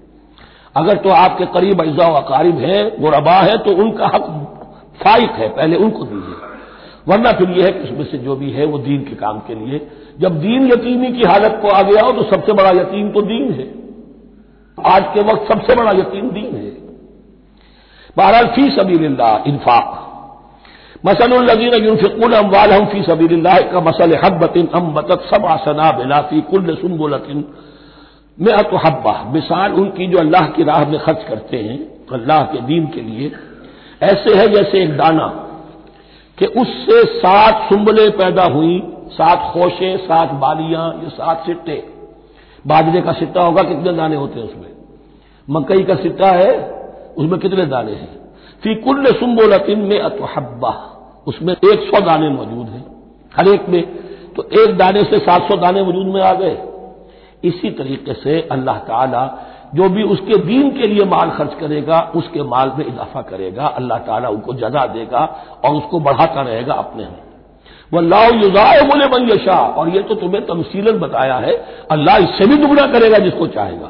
अगर 0.75 0.97
तो 0.97 1.09
आपके 1.09 1.45
करीब 1.45 1.81
अज्जा 1.81 2.05
अकारीब 2.05 2.57
है 2.57 3.01
गुरबा 3.01 3.31
है 3.31 3.57
तो 3.57 3.71
उनका 3.71 4.05
हक 4.07 4.51
फाइक 5.03 5.31
है, 5.31 5.49
पहले 5.49 5.75
उनको 5.75 6.03
दीजिए। 6.03 6.44
वरना 7.07 7.31
फिर 7.31 7.49
यह 7.49 7.65
है 7.65 7.71
कि 7.71 7.79
उसमें 7.79 8.05
से 8.05 8.17
जो 8.17 8.35
भी 8.35 8.51
है 8.51 8.65
वो 8.65 8.77
दीन 8.77 9.01
के 9.03 9.15
काम 9.15 9.39
के 9.39 9.55
लिए। 9.55 9.87
जब 10.19 10.39
दीन 10.41 10.67
यतीमी 10.67 11.11
की 11.11 11.23
हालत 11.23 11.59
को 11.61 11.67
आ 11.67 11.81
गया 11.81 12.03
हो 12.03 12.11
तो 12.11 12.23
सबसे 12.23 12.53
बड़ा 12.53 12.69
यतीम 12.69 13.09
तो 13.11 13.21
दीन 13.21 13.51
है। 13.51 13.67
आज 14.77 15.03
के 15.13 15.21
वक्त 15.21 15.51
सबसे 15.53 15.75
बड़ा 15.75 15.91
यतीम 15.91 16.29
दीन 16.29 16.55
है। 16.55 16.71
बहरहाल, 18.17 18.47
फ़ी 18.47 18.69
सबील्ला 18.69 19.43
इन्फाक। 19.47 20.01
मसलजीन 21.05 21.73
यूनफिकुन 21.85 22.33
अम्वाल 22.33 22.71
हम 22.71 22.85
फ़ी 22.85 23.01
सबील्ला 23.03 23.59
का 23.71 23.79
मसल 23.79 24.15
हब्बतिन 24.23 24.67
अम्बतत 24.75 25.27
सब 25.33 25.45
आसना 25.45 25.91
बिलाफी 25.91 26.41
कुल 26.41 26.75
सुम्बुलतिन 26.75 27.43
में 28.37 28.63
तो 28.63 28.77
हब्बा। 28.77 29.13
मिसाल 29.33 29.73
उनकी 29.73 30.07
जो 30.07 30.17
अल्लाह 30.17 30.47
की 30.47 30.63
राह 30.63 30.85
में 30.89 30.99
खर्च 30.99 31.23
करते 31.29 31.57
हैं, 31.57 31.77
अल्लाह 32.13 32.41
के 32.43 32.61
दीन 32.61 32.87
के 32.87 33.01
लिए, 33.01 33.31
ऐसे 34.03 34.35
है 34.35 34.47
जैसे 34.47 34.83
एक 34.83 34.97
दाना। 34.97 35.27
कि 36.37 36.45
उससे 36.45 37.03
सात 37.19 37.69
सुंबले 37.69 38.09
पैदा 38.09 38.43
हुई, 38.43 38.83
सात 39.07 39.53
खोशे, 39.53 39.97
सात 39.97 40.31
बालियाँ, 40.31 41.01
ये 41.03 41.09
सात 41.09 41.45
सिट्टे। 41.45 41.87
बाजरे 42.67 43.01
का 43.01 43.11
सिट्टा 43.11 43.41
होगा, 43.41 43.63
कितने 43.63 43.93
दाने 43.93 44.15
होते 44.15 44.39
हैं 44.39 44.47
उसमें? 44.47 44.71
मकई 45.49 45.83
का 45.83 45.95
सिट्टा 45.95 46.27
है, 46.27 46.71
उसमें 47.17 47.39
कितने 47.39 47.65
दाने 47.65 47.91
हैं? 47.91 48.15
फ़ी 48.63 48.75
कुल्ल 48.75 49.11
सुम्बोलतिन 49.11 49.79
में 49.79 49.99
अतहब्बा 49.99 50.91
उसमें 51.27 51.53
एक 51.53 51.79
सौ 51.79 52.01
दाने 52.01 52.29
मौजूद 52.29 52.67
हैं, 52.67 52.85
हर 53.37 53.47
एक 53.47 53.69
में। 53.69 53.83
तो 54.33 54.43
एक 54.61 54.77
दाने 54.77 55.03
से 55.03 55.19
सात 55.19 55.41
सौ 55.41 55.57
दाने 55.57 55.81
वजूद 55.81 56.07
में 56.07 56.21
आ 56.21 56.33
गए। 56.33 56.57
इसी 57.43 57.69
तरीके 57.69 58.13
से 58.13 58.47
अल्लाह 58.51 58.77
ताला 58.77 59.23
जो 59.75 59.89
भी 59.89 60.03
उसके 60.03 60.37
दीन 60.37 60.69
के 60.71 60.87
लिए 60.87 61.05
माल 61.05 61.29
खर्च 61.29 61.53
करेगा, 61.53 61.99
उसके 62.15 62.43
माल 62.43 62.71
में 62.77 62.85
इजाफा 62.85 63.21
करेगा, 63.21 63.65
अल्लाह 63.65 63.97
ताला 63.97 64.29
उनको 64.29 64.53
जजा 64.53 64.85
देगा 64.85 65.23
और 65.65 65.75
उसको 65.75 65.99
बढ़ाता 65.99 66.41
रहेगा 66.41 66.73
अपने 66.73 67.03
हम 67.03 67.15
वह 67.93 68.01
लाओ 68.01 68.85
बोले 68.87 69.07
बन 69.07 69.29
यशा। 69.29 69.57
और 69.57 69.89
ये 69.89 70.01
तो 70.01 70.15
तुम्हें 70.15 70.45
तमसीलन 70.45 70.99
बताया 70.99 71.35
है, 71.35 71.53
अल्लाह 71.91 72.17
इससे 72.17 72.45
भी 72.45 72.57
दुगना 72.57 72.85
करेगा 72.87 73.17
जिसको 73.17 73.47
चाहेगा। 73.47 73.89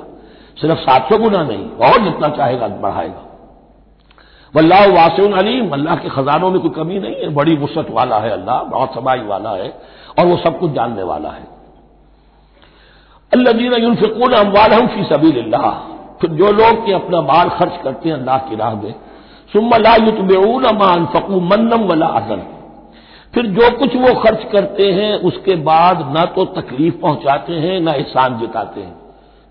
सिर्फ़ 0.62 0.79
सात 0.79 1.10
सौ 1.10 1.17
गुना 1.17 1.44
नहीं, 1.44 1.70
और 1.72 2.03
जितना 2.03 2.27
चाहेगा 2.29 2.67
बढ़ाएगा। 2.67 3.22
वल्लाह 4.53 4.86
वासन 4.88 5.34
अलीम। 5.34 5.70
अल्लाह 5.70 5.96
के 5.96 6.10
खजानों 6.10 6.51
में 6.51 6.60
कोई 6.62 6.70
कमी 6.70 7.00
नहीं 7.00 7.15
है, 7.15 7.29
बड़ी 7.29 7.55
वसत 7.55 7.88
वाला 7.89 8.20
है 8.20 8.29
अल्लाह, 8.29 8.63
बहुत 8.63 8.94
समाई 8.94 9.20
वाला 9.20 9.50
है, 9.50 9.74
और 10.20 10.25
वो 10.25 10.38
सब 10.38 10.60
कुछ 10.60 10.72
जानने 10.72 11.03
वाला 11.03 11.29
है। 11.29 11.54
अल्लाजीन 13.36 13.74
यूनफिकून 13.84 14.34
अम्वाल 14.36 14.74
हम 14.74 14.88
फ़ी 14.88 15.04
सबील 15.06 15.42
फिर 16.22 16.30
जो 16.34 16.51
लोग 16.54 16.86
कि 16.86 16.92
अपना 16.94 17.22
माल 17.24 17.50
खर्च 17.51 17.80
करते 17.84 18.10
हैं 18.10 18.15
अल्लाह 18.15 18.38
की 18.50 18.56
राह 18.56 18.75
में 18.75 18.94
सुम्मा 19.54 19.77
ला 19.77 19.96
युतबेऊन 19.98 20.65
मान 20.75 21.06
फकू 21.13 21.39
मन्नम 21.46 21.84
वला 21.88 22.08
अजन 22.20 22.44
फिर 23.34 23.48
जो 23.54 23.70
कुछ 23.77 23.96
वो 23.98 24.13
खर्च 24.22 24.44
करते 24.51 24.92
हैं 24.94 25.13
उसके 25.30 25.56
बाद 25.63 26.04
न 26.18 26.25
तो 26.36 26.46
तकलीफ़ 26.54 26.96
पहुंचाते 26.98 27.54
हैं 27.63 27.80
न 27.80 27.94
एहसान 27.94 28.38
जिताते 28.39 28.82
हैं 28.82 28.94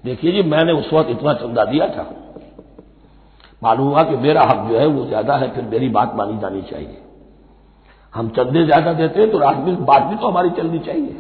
देखिए 0.05 0.33
जी 0.33 0.43
मैंने 0.51 0.73
उस 0.75 0.93
वक्त 0.93 1.11
इतना 1.11 1.33
चंदा 1.35 1.65
दिया 1.65 1.89
था 1.89 2.07
मालूम 3.63 3.89
हुआ 3.89 4.03
कि 4.03 4.17
मेरा 4.19 4.43
हक 4.43 4.65
जो 4.69 4.79
है 4.79 4.87
वो 4.89 5.05
ज़्यादा 5.07 5.37
है 5.37 5.49
फिर 5.51 5.65
मेरी 5.67 5.89
बात 5.91 6.15
मानी 6.17 6.39
जानी 6.39 6.63
चाहिए 6.71 6.97
हम 8.15 8.29
चंदे 8.31 8.65
ज़्यादा 8.65 8.93
देते 8.95 9.21
हैं 9.21 9.31
तो 9.31 9.39
रात 9.39 9.57
में 9.59 9.85
बात 9.85 10.03
भी 10.03 10.17
तो 10.17 10.29
हमारी 10.29 10.51
चलनी 10.57 10.79
चाहिए 10.81 11.17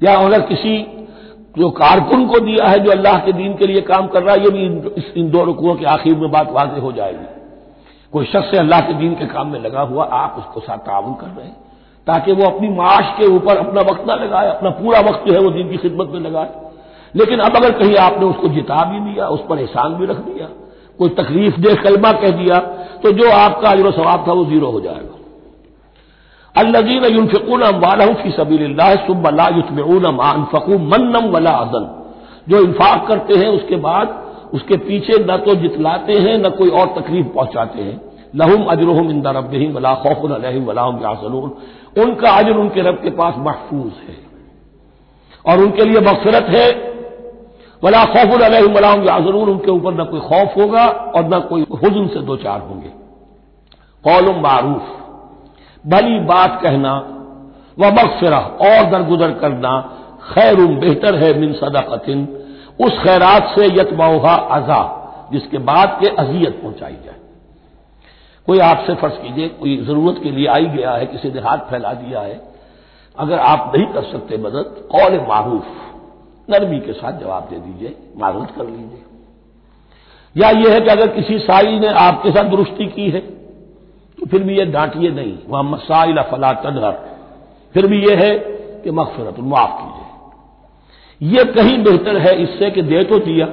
या 0.00 0.16
अगर 0.20 0.40
किसी 0.48 0.72
जो 1.54 1.70
कारकुन 1.70 2.26
को 2.26 2.38
दिया 2.40 2.66
है, 2.66 2.78
जो 2.78 2.90
अल्लाह 2.90 3.18
के 3.18 3.32
दीन 3.32 3.54
के 3.54 3.66
लिए 3.66 3.80
काम 3.80 4.06
कर 4.06 4.22
रहा 4.22 4.34
है, 4.34 4.42
ये 4.44 4.50
भी 4.50 4.90
इस, 4.92 5.12
इन 5.16 5.30
दो 5.30 5.44
रुकुओं 5.44 5.74
के 5.74 5.84
आखिर 5.86 6.14
में 6.16 6.30
बात 6.30 6.50
वाजे 6.52 6.80
हो 6.80 6.92
जाएगी। 6.92 7.26
कोई 8.12 8.26
शख्स 8.26 8.54
अल्लाह 8.58 8.80
के 8.80 8.94
दीन 8.94 9.14
के 9.14 9.26
काम 9.26 9.48
में 9.48 9.58
लगा 9.60 9.80
हुआ, 9.80 10.04
आप 10.04 10.36
उसको 10.38 10.60
साथ 10.60 10.78
ताउन 10.86 11.14
कर 11.14 11.26
रहे 11.26 11.46
हैं, 11.46 11.56
ताकि 12.06 12.32
वो 12.32 12.44
अपनी 12.44 12.68
माश 12.68 13.12
के 13.18 13.26
ऊपर 13.26 13.56
अपना 13.56 13.80
वक्त 13.82 14.06
ना 14.06 14.14
लगाए, 14.14 14.48
अपना 14.48 14.70
पूरा 14.76 15.00
वक्त 15.00 15.26
जो 15.28 15.34
है 15.34 15.40
वो 15.40 15.50
दीन 15.50 15.68
की 15.70 15.76
खिदमत 15.76 16.10
में 16.12 16.20
लगाए। 16.20 16.50
लेकिन 17.14 17.38
अब 17.40 17.56
अगर 17.56 17.72
कहीं 17.72 17.96
आपने 17.96 18.26
उसको 18.26 18.48
जिता 18.48 18.84
भी 18.84 19.00
दिया 19.02 19.26
उस 19.28 19.40
पर 19.40 19.58
एहसान 19.58 19.94
भी 19.94 20.06
रख 20.06 20.16
दिया, 20.22 20.46
कोई 20.98 21.08
तकलीफ़ 21.16 21.60
दे, 21.60 21.74
कलमा 21.74 22.12
कह 22.14 22.30
दिया 22.36 22.58
तो 23.02 23.12
जो 23.12 23.30
आपका 23.32 23.70
अजर 23.70 23.90
सवाब 23.92 24.24
था 24.28 24.32
वो 24.32 24.44
ज़ीरो 24.44 24.70
हो 24.70 24.80
जाएगा। 24.80 25.17
अल्लजीन 26.58 27.04
यूनफिकून 27.14 27.62
अम्बालहम 27.64 28.14
फ़ी 28.14 28.30
सबील 28.32 28.80
सुबलायुतमून 29.06 30.06
मानफकू 30.14 30.78
मन्नम 30.92 31.30
वला 31.34 31.50
अजन 31.58 31.86
जो 32.48 32.60
इन्फाक 32.62 33.06
करते 33.08 33.38
हैं 33.38 33.48
उसके 33.50 33.76
बाद 33.78 34.16
उसके 34.54 34.76
पीछे 34.82 35.18
न 35.20 35.36
तो 35.46 35.54
जितलाते 35.62 36.14
हैं 36.18 36.36
न 36.38 36.50
कोई 36.58 36.70
और 36.72 36.86
तकलीफ़ 36.98 37.26
पहुंचाते 37.34 37.82
हैं 37.82 38.00
लहुम 38.34 38.64
अजरहम 38.66 39.10
इंदा 39.10 39.30
रबिम 39.30 39.72
वला 39.74 39.94
खौफुन 40.02 40.32
अलहम 40.32 40.64
वलाम 40.66 40.98
यासलून 41.02 41.50
उनका 42.02 42.30
अजर 42.32 42.56
उनके 42.56 42.82
रब 42.82 43.00
के 43.02 43.10
पास 43.18 43.34
महफूज 43.38 43.92
है 44.08 44.16
और 45.44 45.62
उनके 45.62 45.84
लिए 45.84 46.00
मफफरत 46.02 46.46
है 46.50 46.66
वला 47.82 48.04
खौफुन 48.12 48.40
अलहम 48.42 48.72
वलाम 48.74 49.02
यासलून 49.04 49.48
उनके 49.48 49.70
ऊपर 49.70 49.94
न 49.94 50.04
कोई 50.04 50.20
खौफ 50.28 50.56
होगा 50.58 50.86
और 50.86 51.28
न 51.34 51.40
कोई 51.48 51.66
हुजन 51.74 52.06
से 52.14 52.20
दो 52.22 52.36
चार 52.38 52.60
होंगे 52.68 52.92
कौलम 54.04 54.40
मारूफ 54.42 54.97
भली 55.88 56.20
बात 56.20 56.60
कहना 56.62 56.98
व 57.78 57.84
मकफरा 57.84 58.38
और 58.38 58.90
दरगुजर 58.90 59.32
करना 59.32 59.80
खैर 60.34 60.56
बेहतर 60.56 61.14
है 61.14 61.38
मिन 61.38 61.52
सदाकतिन। 61.52 62.44
उस 62.80 62.98
खैरात 63.02 63.54
से 63.58 63.66
यतमहा 63.66 64.34
अजा, 64.34 64.94
जिसके 65.32 65.58
बाद 65.58 65.98
के 66.00 66.08
अजियत 66.08 66.62
पहुंचाई 66.62 66.92
जाए। 66.92 67.14
कोई 68.46 68.58
आपसे 68.58 68.94
फ़र्ज़ 68.94 69.14
कीजिए, 69.14 69.48
कोई 69.48 69.76
ज़रूरत 69.76 70.20
के 70.22 70.30
लिए 70.30 70.46
आई 70.46 70.66
गया 70.66 70.92
है, 70.92 71.06
किसी 71.06 71.30
ने 71.30 71.40
हाथ 71.40 71.58
फैला 71.58 71.92
दिया 71.92 72.20
है, 72.20 72.40
अगर 73.18 73.38
आप 73.38 73.72
नहीं 73.76 73.86
कर 73.86 74.02
सकते 74.02 74.36
मदद, 74.36 74.88
कौल 74.92 75.26
मारूफ, 75.28 75.66
नरमी 76.50 76.80
के 76.80 76.92
साथ 76.92 77.12
जवाब 77.12 77.48
दे 77.50 77.56
दीजिए, 77.56 77.96
मारूफ 78.16 78.56
कर 78.56 78.64
लीजिए। 78.64 79.02
या 80.36 80.50
यह 80.50 80.74
है 80.74 80.80
कि 80.80 80.88
अगर 80.88 81.06
किसी 81.06 81.38
साई 81.38 81.78
ने 81.78 81.88
आपके 81.88 82.30
साथ 82.30 82.44
दुरुस्ती 82.44 82.86
की 82.86 83.10
है 83.10 83.37
फिर 84.26 84.42
भी 84.42 84.58
ये 84.58 84.64
डांटिए 84.64 85.10
नहीं। 85.10 85.38
वहाँ 85.48 85.62
मसाइल 85.62 86.20
फला 86.22 86.52
तनहर। 86.52 86.92
फिर 87.74 87.86
भी 87.86 88.06
यह 88.06 88.18
है 88.18 88.38
कि 88.84 88.90
मकफरत 88.90 89.38
माफ़ 89.40 89.70
कीजिए। 89.70 91.36
यह 91.36 91.52
कहीं 91.52 91.82
बेहतर 91.84 92.16
है 92.16 92.42
इससे 92.42 92.70
कि 92.70 92.82
दे 92.82 93.02
तो 93.04 93.18
दिया। 93.18 93.46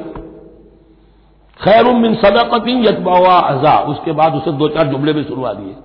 खैर 1.59 1.93
मिन 1.93 2.15
सदाकतिन 2.15 2.85
यतबावा 2.85 3.35
अजा। 3.35 3.77
उसके 3.79 4.11
बाद 4.11 4.35
उसे 4.35 4.51
दो 4.51 4.67
चार 4.67 4.87
जुमले 4.87 5.13
भी 5.13 5.23
सुनवा 5.23 5.53
दिए। 5.53 5.75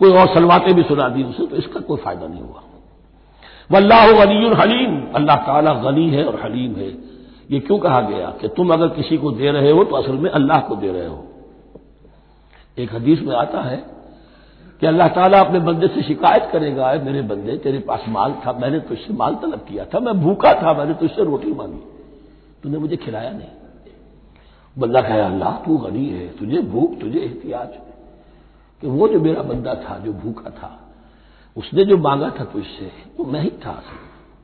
कोई 0.00 0.12
और 0.12 0.34
सलवाते 0.34 0.72
भी 0.72 0.82
सुना 0.82 1.08
दी 1.08 1.22
उसे 1.22 1.46
तो 1.46 1.56
इसका 1.56 1.80
कोई 1.80 1.96
फ़ायदा 1.96 2.26
नहीं 2.26 2.40
हुआ। 2.40 2.62
वल्लाह 3.70 4.24
गनी 4.24 4.54
हलीम। 4.54 5.00
अल्लाह 5.14 5.36
ताला 5.36 5.72
गनी 5.72 6.08
है 6.10 6.24
और 6.24 6.40
हलीम 6.44 6.74
है। 6.74 6.88
ये 7.50 7.60
क्यों 7.60 7.78
कहा 7.78 8.00
गया 8.00 8.30
कि 8.30 8.48
तुम 8.48 8.70
अगर 8.70 8.88
किसी 8.88 9.16
को 9.16 9.30
दे 9.30 9.50
रहे 9.50 9.70
हो 9.70 9.84
तो 9.84 9.96
असल 9.96 10.12
में 10.12 10.30
अल्लाह 10.30 10.60
को 10.60 10.76
दे 10.76 10.92
रहे 10.92 11.06
हो। 11.06 11.24
एक 12.78 12.94
हदीस 12.94 13.22
में 13.22 13.34
आता 13.36 13.60
है 13.60 13.95
कि 14.82 14.86
अल्लाह 14.86 15.08
ताला 15.08 15.38
अपने 15.40 15.58
बंदे 15.60 15.88
से 15.88 16.02
शिकायत 16.02 16.48
करेगा 16.52 16.92
मेरे 17.04 17.22
बंदे, 17.22 17.56
तेरे 17.56 17.78
पास 17.78 18.04
माल 18.08 18.32
था, 18.46 18.52
मैंने 18.52 18.80
तुझसे 18.80 19.14
माल 19.14 19.34
तलब 19.34 19.64
किया 19.68 19.84
था, 19.84 20.00
मैं 20.00 20.20
भूखा 20.20 20.52
था, 20.62 20.72
मैंने 20.72 20.94
तुझसे 20.94 21.24
रोटी 21.24 21.52
मांगी। 21.52 21.80
तूने 22.62 22.78
मुझे 22.78 22.96
खिलाया 22.96 23.30
नहीं। 23.30 23.48
बंदा 24.78 25.00
कहे, 25.00 25.20
अल्लाह, 25.20 25.52
तू 25.56 25.76
गनी 25.76 26.06
है, 26.06 26.26
तुझे 26.28 26.60
भूख, 26.62 26.98
तुझे 27.00 27.18
एहतियाज 27.18 27.68
कि 28.82 28.86
वो 28.86 29.08
जो 29.08 29.20
मेरा 29.20 29.42
बंदा 29.42 29.74
था, 29.74 29.98
जो 29.98 30.12
भूखा 30.12 30.50
था, 30.50 30.70
उसने 31.56 31.84
जो 31.84 31.96
मांगा 31.96 32.30
था 32.30 32.44
तुझसे, 32.44 32.90
वो 33.18 33.24
मैं 33.24 33.40
ही 33.40 33.50
था 33.50 33.82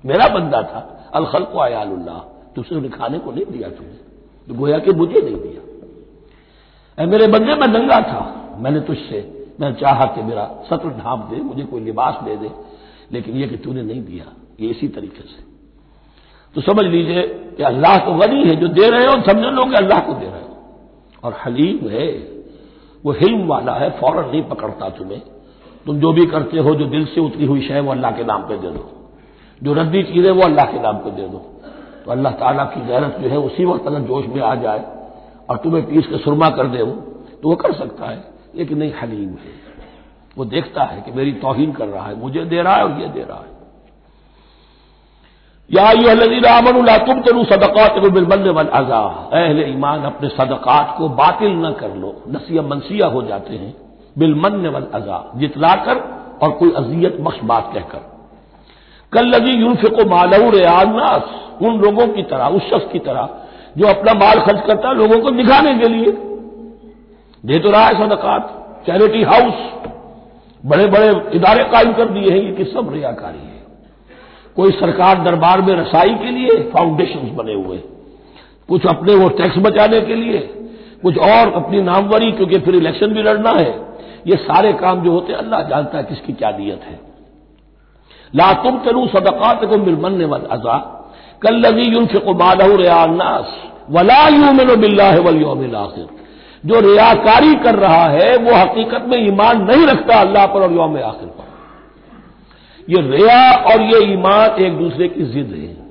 मेरा 0.04 0.28
बंदा 0.28 0.62
था 0.62 1.10
अलखल 1.14 1.44
को 1.44 1.58
आयाल्लाह 1.58 2.18
तुझसे 2.54 2.74
उन्हें 2.74 2.92
खाने 2.92 3.18
को 3.18 3.32
नहीं 3.32 3.44
दिया 3.44 3.68
तुझे 3.68 4.00
तो 4.48 4.54
गोया 4.54 4.78
कि 4.78 4.92
मुझे 4.92 5.20
नहीं 5.20 5.36
दिया। 5.36 7.06
मेरे 7.06 7.26
बंदे, 7.26 7.54
में 7.54 7.68
नंगा 7.68 8.00
था, 8.02 8.56
मैंने 8.58 8.80
तुझसे 8.80 9.41
मैं 9.60 9.72
चाहा 9.74 10.06
कि 10.06 10.22
मेरा 10.22 10.44
सत्र 10.70 10.88
ढांप 10.88 11.28
दे, 11.30 11.36
मुझे 11.36 11.64
कोई 11.64 11.80
लिबास 11.80 12.18
दे 12.24 12.36
दे, 12.36 12.50
लेकिन 13.12 13.36
यह 13.36 13.46
कि 13.46 13.56
तूने 13.56 13.82
नहीं 13.82 14.02
दिया, 14.02 14.24
ये 14.60 14.68
इसी 14.68 14.88
तरीके 14.88 15.22
से। 15.22 15.50
तो 16.56 16.60
समझ 16.60 16.84
लीजिए 16.84 17.22
कि 17.56 17.62
अल्लाह 17.62 17.98
तो 17.98 18.14
गनी 18.14 18.42
है 18.44 18.56
जो 18.56 18.68
दे 18.68 18.88
रहे 18.90 19.06
हो, 19.06 19.20
समझ 19.22 19.52
लो 19.54 19.64
कि 19.64 19.76
अल्लाह 19.76 20.00
को 20.00 20.14
दे 20.14 20.26
रहे 20.26 20.42
हो। 20.42 20.48
और 21.24 21.36
हलीम 21.44 21.88
है, 21.88 22.08
वो 23.04 23.12
हिल्म 23.12 23.46
वाला 23.46 23.74
है, 23.74 23.90
फ़ौरन 23.90 24.28
नहीं 24.30 24.42
पकड़ता 24.42 24.88
तुम्हें। 24.88 25.20
तुम 25.86 26.00
जो 26.00 26.12
भी 26.12 26.26
करते 26.26 26.58
हो, 26.58 26.74
जो 26.74 26.86
दिल 26.86 27.04
से 27.04 27.20
उतरी 27.20 27.46
हुई 27.46 27.60
शय 27.60 27.80
वो 27.80 27.90
अल्लाह 27.92 28.10
के 28.10 28.24
नाम 28.24 28.42
पे 28.42 28.56
दे 28.56 28.70
दो। 28.70 28.88
जो 29.62 29.72
रद्दी 29.74 30.02
चीज़ें 30.02 30.30
वो 30.30 30.42
अल्लाह 30.42 30.66
के 30.66 30.80
नाम 30.80 30.96
पे 30.96 31.10
दे 31.10 31.28
दो। 31.28 31.38
तो 32.04 32.10
अल्लाह 32.10 32.32
ताला 32.32 32.64
की 32.64 32.80
गैरत 32.86 33.16
जो 33.20 33.28
है, 33.28 33.38
उसी 33.38 33.64
वक्त 33.64 33.86
अगर 33.86 34.00
जोश 34.00 34.26
में 34.26 34.40
आ 34.42 34.54
जाए, 34.54 34.84
और 35.50 35.56
तुम्हें 35.56 35.84
पीस 35.86 36.06
के 36.06 36.18
सुरमा 36.18 36.50
कर 36.50 36.66
दे 36.66 36.82
वो 36.82 36.92
तो 37.42 37.48
वो 37.48 37.56
कर 37.56 37.72
सकता 37.72 38.06
है। 38.06 38.31
लेकिन 38.56 38.78
नहीं 38.78 38.92
हलीम 39.02 39.28
है। 39.28 39.72
वो 40.38 40.44
देखता 40.44 40.82
है 40.82 41.00
कि 41.00 41.12
मेरी 41.12 41.32
तोहिन 41.32 41.72
कर 41.72 41.86
रहा 41.86 42.06
है, 42.06 42.18
मुझे 42.18 42.44
दे 42.44 42.62
रहा 42.62 42.74
है 42.74 42.84
और 42.84 43.00
ये 43.00 43.08
दे 43.08 43.20
रहा 43.20 43.38
है। 43.38 43.52
या 45.70 46.98
तुम 46.98 47.20
तरू 47.20 47.44
सदक़ात 47.44 47.98
वन 48.48 48.66
अजा। 48.66 49.30
अहल 49.32 49.70
ईमान, 49.70 50.02
अपने 50.02 50.28
सदक़ात 50.28 50.94
को 50.98 51.08
बातिल 51.08 51.50
न 51.50 51.72
कर 51.72 51.94
लो। 51.94 52.22
नसिया 52.28 52.62
मनसिया 52.62 53.06
हो 53.06 53.22
जाते 53.22 53.54
हैं। 53.54 53.74
बिलमन 54.18 54.66
वन 54.66 54.82
अजा। 54.82 55.32
जितलाकर 55.36 55.96
और 56.42 56.50
कोई 56.50 56.72
अजियत 56.72 57.20
बख्श 57.20 57.40
बात 57.44 57.70
कहकर। 57.74 58.12
कल 59.12 59.26
लगी 59.26 59.50
यूनफिको 59.50 60.10
मालऊ 60.10 60.50
रेनास 60.50 61.24
उन 61.62 61.80
लोगों 61.80 62.08
की 62.08 62.22
तरह, 62.22 62.46
उस 62.46 62.62
शख्स 62.62 62.92
की 62.92 62.98
तरह, 62.98 63.28
जो 63.76 63.86
अपना 63.86 64.14
माल 64.14 64.40
खर्च 64.40 64.66
करता 64.66 64.88
है, 64.88 64.94
लोगों 64.94 65.20
को 65.20 65.30
दिखाने 65.30 65.78
के 65.78 65.88
लिए। 65.88 66.31
दे 67.44 67.58
तो 67.58 67.70
रहा 67.70 67.86
है 67.86 67.94
सदकात 67.98 68.58
चैरिटी 68.86 69.22
हाउस 69.22 69.54
बड़े 70.64 70.86
बड़े 70.86 71.08
इदारे 71.36 71.64
कायम 71.64 71.92
कर 71.92 72.08
दिए 72.08 72.30
हैं, 72.30 72.38
ये 72.38 72.52
कि 72.52 72.64
सब 72.64 72.92
रियाकारी 72.92 73.38
है। 73.38 73.60
कोई 74.56 74.70
सरकार 74.72 75.22
दरबार 75.24 75.60
में 75.60 75.74
रसाई 75.76 76.14
के 76.14 76.30
लिए 76.30 76.58
फाउंडेशन 76.70 77.34
बने 77.36 77.54
हुए 77.54 77.78
कुछ 78.68 78.86
अपने 78.86 79.14
वो 79.14 79.28
टैक्स 79.30 79.56
बचाने 79.58 80.00
के 80.00 80.14
लिए, 80.14 80.38
कुछ 81.02 81.18
और 81.18 81.52
अपनी 81.54 81.80
नामवरी, 81.82 82.30
क्योंकि 82.32 82.58
फिर 82.58 82.74
इलेक्शन 82.74 83.14
भी 83.14 83.22
लड़ना 83.22 83.50
है। 83.50 83.70
ये 84.26 84.36
सारे 84.38 84.72
काम 84.74 85.02
जो 85.04 85.12
होते 85.12 85.32
हैं, 85.32 85.38
अल्लाह 85.38 85.62
जानता 85.62 85.98
है 85.98 86.04
किसकी 86.04 86.32
क्या 86.32 86.50
नीयत 86.50 86.82
है। 86.84 86.98
ला 88.34 88.52
तुम 88.62 88.78
चलू 88.78 89.06
सदकात 89.08 89.64
को 89.64 89.78
मिलमन 89.78 90.24
वन 90.26 90.46
अजा। 90.52 90.78
कल 91.42 91.54
लगी 91.56 91.92
यून 91.92 92.06
फिको 92.06 92.34
मालहू 92.34 92.76
रियानास 92.76 93.54
वला 93.90 94.26
यूमिन 94.28 94.74
बिल्ला 94.80 95.10
वलियोमिल 95.20 95.74
आखिर। 95.76 96.06
जो 96.66 96.80
रियाकारी 96.80 97.54
कर 97.54 97.74
रहा 97.74 98.04
है, 98.04 98.36
वो 98.36 98.54
हकीकत 98.54 99.04
में 99.08 99.26
ईमान 99.28 99.62
नहीं 99.62 99.86
रखता 99.86 100.20
अल्लाह 100.20 100.46
पर 100.46 100.60
और 100.62 100.72
योम 100.72 100.96
आखिर 100.96 101.28
पर। 101.28 101.52
ये 102.88 103.16
रिया 103.16 103.56
और 103.56 103.80
ये 103.80 104.12
ईमान 104.12 104.50
एक 104.50 104.78
दूसरे 104.78 105.08
की 105.08 105.22
जिद 105.22 105.46
है। 105.46 105.82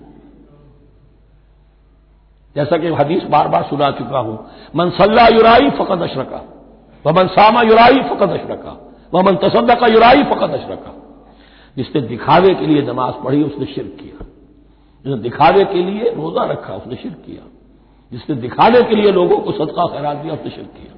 जैसा 2.56 2.78
कि 2.78 2.88
हदीस 2.88 3.24
बार 3.24 3.48
बार 3.48 3.64
सुना 3.64 3.92
चुका 3.92 4.20
हूँ, 4.20 4.50
मन 4.76 4.90
सल्ला 4.90 5.28
युराई 5.28 5.70
फ़कत 5.70 6.02
अशरका 6.02 6.68
वह 7.06 7.14
मन 7.14 7.28
सामा 7.28 7.62
युराई 7.62 7.96
फ़कत 7.96 8.30
अशरका 8.30 8.92
वह 9.14 9.24
मन 9.24 9.36
तसद्दा 9.36 9.76
का 9.76 9.88
युराई 9.88 10.24
फ़कत 10.24 10.50
अशरका। 10.50 10.98
जिसने 11.78 12.02
दिखावे 12.02 12.54
के 12.54 12.68
लिए 12.68 12.82
नमाज़ 12.82 13.24
पढ़ी, 13.24 13.44
उसने 13.44 13.66
शिरक 13.66 13.98
किया। 14.00 14.26
जिसने 15.06 15.18
दिखावे 15.18 15.66
के 15.66 15.84
लिए 15.84 16.04
रोजा 16.10 16.44
रखा, 16.44 16.74
उसने 16.74 16.96
शिरक 16.96 17.16
किया। 17.16 17.48
जिसने 18.12 18.36
दिखाने 18.38 18.82
के 18.82 18.96
लिए 18.96 19.12
लोगों 19.12 19.38
को 19.38 19.52
सदका 19.52 19.86
खैरात 19.88 20.18
दिया, 20.18 20.34
उसने 20.34 20.50
शिरक 20.52 20.68
किया। 20.70 20.96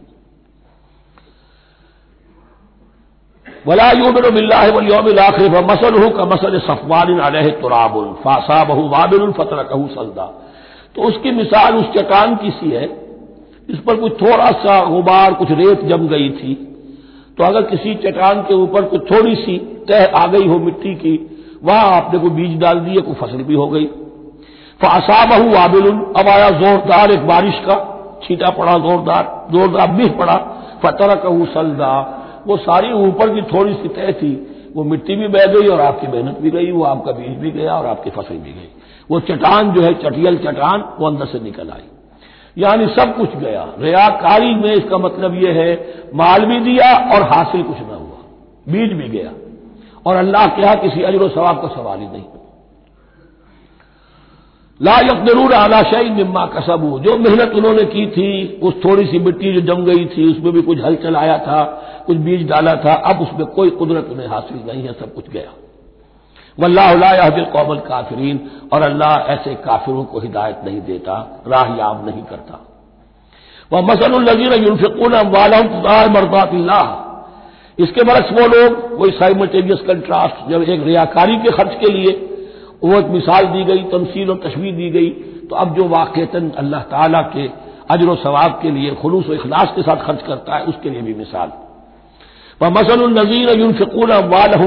वला 3.67 3.91
यूमिन 3.91 4.29
बिल्लाह 4.35 4.65
वल 4.69 5.19
आखिर 5.19 5.51
मसल 5.63 5.93
हो 6.03 6.09
का 6.09 6.25
मसल 6.25 6.59
सफवान 6.61 7.07
तुराबुल 7.61 8.07
फासा 8.23 8.63
बहु 8.63 8.87
वाबिल 8.89 9.31
फतर 9.31 9.63
कहू 9.63 9.87
सलदा। 9.87 10.25
तो 10.95 11.01
उसकी 11.01 11.31
मिसाल 11.31 11.75
उस 11.75 11.85
चट्टान 11.93 12.35
की 12.35 12.51
सी 12.51 12.69
है, 12.71 12.85
इस 13.69 13.79
पर 13.79 13.95
कुछ 13.95 14.21
थोड़ा 14.21 14.49
सा 14.63 14.83
गुबार, 14.85 15.33
कुछ 15.33 15.51
रेत 15.51 15.83
जम 15.85 16.07
गई 16.07 16.29
थी। 16.31 16.53
तो 17.37 17.43
अगर 17.43 17.61
किसी 17.65 17.93
चट्टान 18.03 18.41
के 18.41 18.53
ऊपर 18.55 18.81
कुछ 18.85 19.01
थोड़ी 19.11 19.35
सी 19.35 19.57
तह 19.89 20.17
आ 20.17 20.25
गई 20.27 20.47
हो 20.47 20.57
मिट्टी 20.59 20.93
की, 20.95 21.15
वहाँ 21.63 21.85
आपने 21.93 22.19
कोई 22.19 22.29
बीज 22.31 22.59
डाल 22.59 22.79
दिए 22.79 23.01
कोई 23.01 23.13
फ़सल 23.15 23.43
भी 23.43 23.53
हो 23.53 23.67
गई। 23.67 23.85
फासा 24.79 25.23
बहु 25.27 25.49
वाबिल 25.49 25.87
अब 26.17 26.27
आया 26.29 26.49
जोरदार 26.55 27.11
एक 27.11 27.27
बारिश 27.27 27.59
का 27.65 27.75
छीटा 28.23 28.49
पड़ा 28.53 28.77
जोरदार 28.79 29.29
जोरदार 29.51 29.91
बीह 29.91 30.11
पड़ा 30.17 30.35
फतर 30.83 31.15
कहू 31.17 31.45
सलदा 31.53 31.93
वो 32.47 32.57
सारी 32.59 32.91
ऊपर 32.99 33.33
की 33.35 33.41
थोड़ी 33.49 33.73
सी 33.73 33.87
तय 33.91 34.13
थी 34.21 34.33
वो 34.75 34.83
मिट्टी 34.83 35.15
भी 35.15 35.27
बह 35.29 35.45
गई 35.53 35.67
और 35.67 35.81
आपकी 35.81 36.07
मेहनत 36.07 36.39
भी 36.41 36.51
गई 36.51 36.71
वो 36.71 36.83
आपका 36.85 37.11
बीज 37.11 37.37
भी 37.39 37.51
गया 37.51 37.75
और 37.75 37.85
आपकी 37.85 38.09
फ़सल 38.11 38.37
भी 38.37 38.53
गई 38.53 38.69
वो 39.09 39.19
चटान 39.23 39.71
जो 39.71 39.81
है 39.81 39.93
चटियल 40.03 40.37
चटान 40.37 40.83
वो 40.99 41.07
अंदर 41.07 41.25
से 41.25 41.39
निकल 41.39 41.69
आई 41.69 41.89
यानी 42.57 42.87
सब 42.95 43.15
कुछ 43.17 43.35
गया 43.37 43.65
रियाकारी 43.79 44.53
में 44.55 44.71
इसका 44.71 44.97
मतलब 44.99 45.35
यह 45.43 45.61
है 45.61 45.71
माल 46.15 46.45
भी 46.45 46.59
दिया 46.61 46.91
और 47.15 47.23
हासिल 47.29 47.63
कुछ 47.63 47.79
ना 47.79 47.95
हुआ 47.95 48.21
बीज 48.67 48.93
भी 48.93 49.09
गया 49.09 49.31
और 50.05 50.15
अल्लाह 50.17 50.47
के 50.47 50.61
यहाँ 50.61 50.75
किसी 50.77 51.03
अजर 51.03 51.27
सवाब 51.29 51.61
का 51.61 51.67
सवाल 51.75 51.99
ही 51.99 52.07
नहीं 52.07 52.23
ला 54.79 54.95
यकदरून 54.99 55.53
आला 55.53 55.81
शई 55.83 56.09
निम्मा 56.09 56.45
कसबू। 56.45 56.99
जो 56.99 57.17
मेहनत 57.17 57.51
उन्होंने 57.55 57.83
की 57.85 58.05
थी, 58.07 58.59
उस 58.63 58.73
थोड़ी 58.85 59.05
सी 59.05 59.19
मिट्टी 59.19 59.53
जो 59.53 59.61
जम 59.61 59.83
गई 59.85 60.05
थी, 60.05 60.31
उसमें 60.31 60.53
भी 60.53 60.61
कुछ 60.61 60.79
हल 60.83 60.95
चलाया 60.95 61.37
था, 61.37 61.63
कुछ 62.07 62.17
बीज 62.17 62.47
डाला 62.49 62.73
था, 62.75 62.93
अब 62.93 63.21
उसमें 63.21 63.45
कोई 63.47 63.69
कुदरत 63.69 64.09
उन्हें 64.11 64.27
हासिल 64.27 64.57
नहीं 64.67 64.83
है, 64.83 64.93
सब 64.93 65.13
कुछ 65.13 65.29
गया। 65.29 65.51
वल्लाहबिल 66.57 67.45
कौमल 67.45 67.77
काफरीन 67.79 68.39
और 68.73 68.81
अल्लाह 68.81 69.15
ऐसे 69.33 69.53
काफिरों 69.55 70.03
को 70.03 70.19
हिदायत 70.19 70.61
नहीं 70.65 70.81
देता, 70.81 71.43
राह 71.47 71.75
याब 71.77 72.05
नहीं 72.05 72.23
करता। 72.23 72.59
वह 73.71 73.81
मसलजीर 73.81 74.53
यूनफिकून 74.63 75.15
मरदात 76.11 76.51
इसके 77.79 78.03
बरस 78.03 78.29
वो 78.31 78.47
लोग 78.47 79.01
वही 79.01 79.11
साइमल्टेनियस 79.11 79.79
कंट्रास्ट, 79.79 80.49
जब 80.49 80.63
एक 80.63 80.83
रियाकारी 80.83 81.37
के 81.37 81.51
खर्च 81.51 81.77
के 81.79 81.91
लिए 81.93 82.11
वो 82.83 82.93
एक 82.93 83.07
मिसाल 83.09 83.45
दी 83.47 83.63
गई, 83.63 83.83
तमसील 83.91 84.29
और 84.29 84.39
तस्वीर 84.45 84.73
दी 84.75 84.89
गई। 84.89 85.09
तो 85.49 85.55
अब 85.55 85.75
जो 85.75 85.87
वाक़ता 85.89 86.39
अल्लाह 86.57 86.81
ताला 86.91 87.21
के 87.33 87.47
अजर 87.89 88.15
सवाब 88.17 88.59
के 88.61 88.71
लिए, 88.71 88.95
खलूस 89.01 89.27
व 89.29 89.33
अखलास 89.33 89.71
के 89.75 89.81
साथ 89.81 90.05
खर्च 90.05 90.21
करता 90.21 90.55
है, 90.55 90.63
उसके 90.65 90.89
लिए 90.89 91.01
भी 91.01 91.13
मिसाल। 91.13 91.51
व 92.61 92.69
मसल 92.71 93.01
नजीर 93.11 93.49
यूनफिकून 93.59 94.11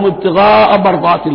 इब्तगा 0.06 0.50
मरदात 0.84 1.26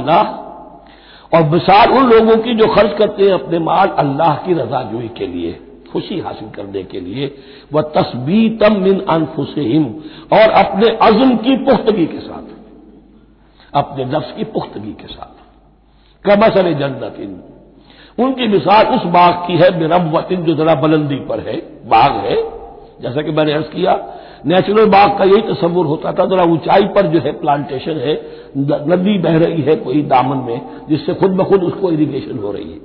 और 1.31 1.43
मिसाल 1.49 1.91
उन 1.91 2.09
लोगों 2.09 2.35
की 2.37 2.53
जो 2.55 2.67
खर्च 2.67 2.97
करते 2.97 3.23
हैं 3.23 3.33
अपने 3.33 3.59
माल 3.61 3.89
अल्लाह 3.99 4.35
की 4.37 4.53
रजाजोई 4.53 5.07
के 5.17 5.27
लिए, 5.27 5.51
खुशी 5.91 6.19
हासिल 6.19 6.49
करने 6.49 6.83
के 6.83 6.99
लिए। 6.99 7.33
वह 7.73 7.81
तस्बीतम 7.95 8.73
मिन 8.79 8.99
अनफुसहिम, 9.09 9.85
और 10.33 10.49
अपने 10.57 10.89
अज़म 11.01 11.35
की 11.37 11.55
पुख्तगी 11.65 12.05
के 12.05 12.19
साथ, 12.19 12.49
अपने 13.73 14.05
नफ्स 14.07 14.31
की 14.37 14.43
पुख्तगी 14.53 14.93
के 14.93 15.07
साथ। 15.07 15.40
कमसल 16.25 16.73
जन्नतिन 16.73 17.41
उनकी 18.25 18.47
मिसाल 18.47 18.87
उस 18.87 19.05
बाग 19.05 19.33
की 19.47 19.55
है 19.57 19.79
बिरबवतिन 19.79 20.43
जो 20.43 20.53
जरा 20.53 20.75
बुलंदी 20.75 21.15
पर 21.15 21.39
है, 21.39 21.55
बाग 21.85 22.11
है। 22.11 22.35
जैसा 23.01 23.21
कि 23.21 23.31
मैंने 23.31 23.53
अर्ज़ 23.53 23.65
किया, 23.65 23.93
नेचुरल 24.45 24.85
बाग 24.85 25.17
का 25.17 25.23
यही 25.23 25.41
तस्वुर 25.41 25.85
होता 25.85 26.11
था, 26.11 26.25
जरा 26.25 26.43
ऊंचाई 26.43 26.83
पर 26.85 27.07
जो 27.07 27.19
है 27.19 27.31
प्लांटेशन 27.31 27.97
है 27.97 28.13
नदी 28.57 29.17
बह 29.17 29.37
रही 29.37 29.61
है 29.61 29.75
कोई 29.75 30.01
दामन 30.01 30.37
में, 30.37 30.87
जिससे 30.89 31.13
खुद 31.13 31.31
ब 31.31 31.43
खुद 31.43 31.63
उसको 31.63 31.91
इरीगेशन 31.91 32.37
हो 32.37 32.51
रही 32.51 32.71
है। 32.71 32.79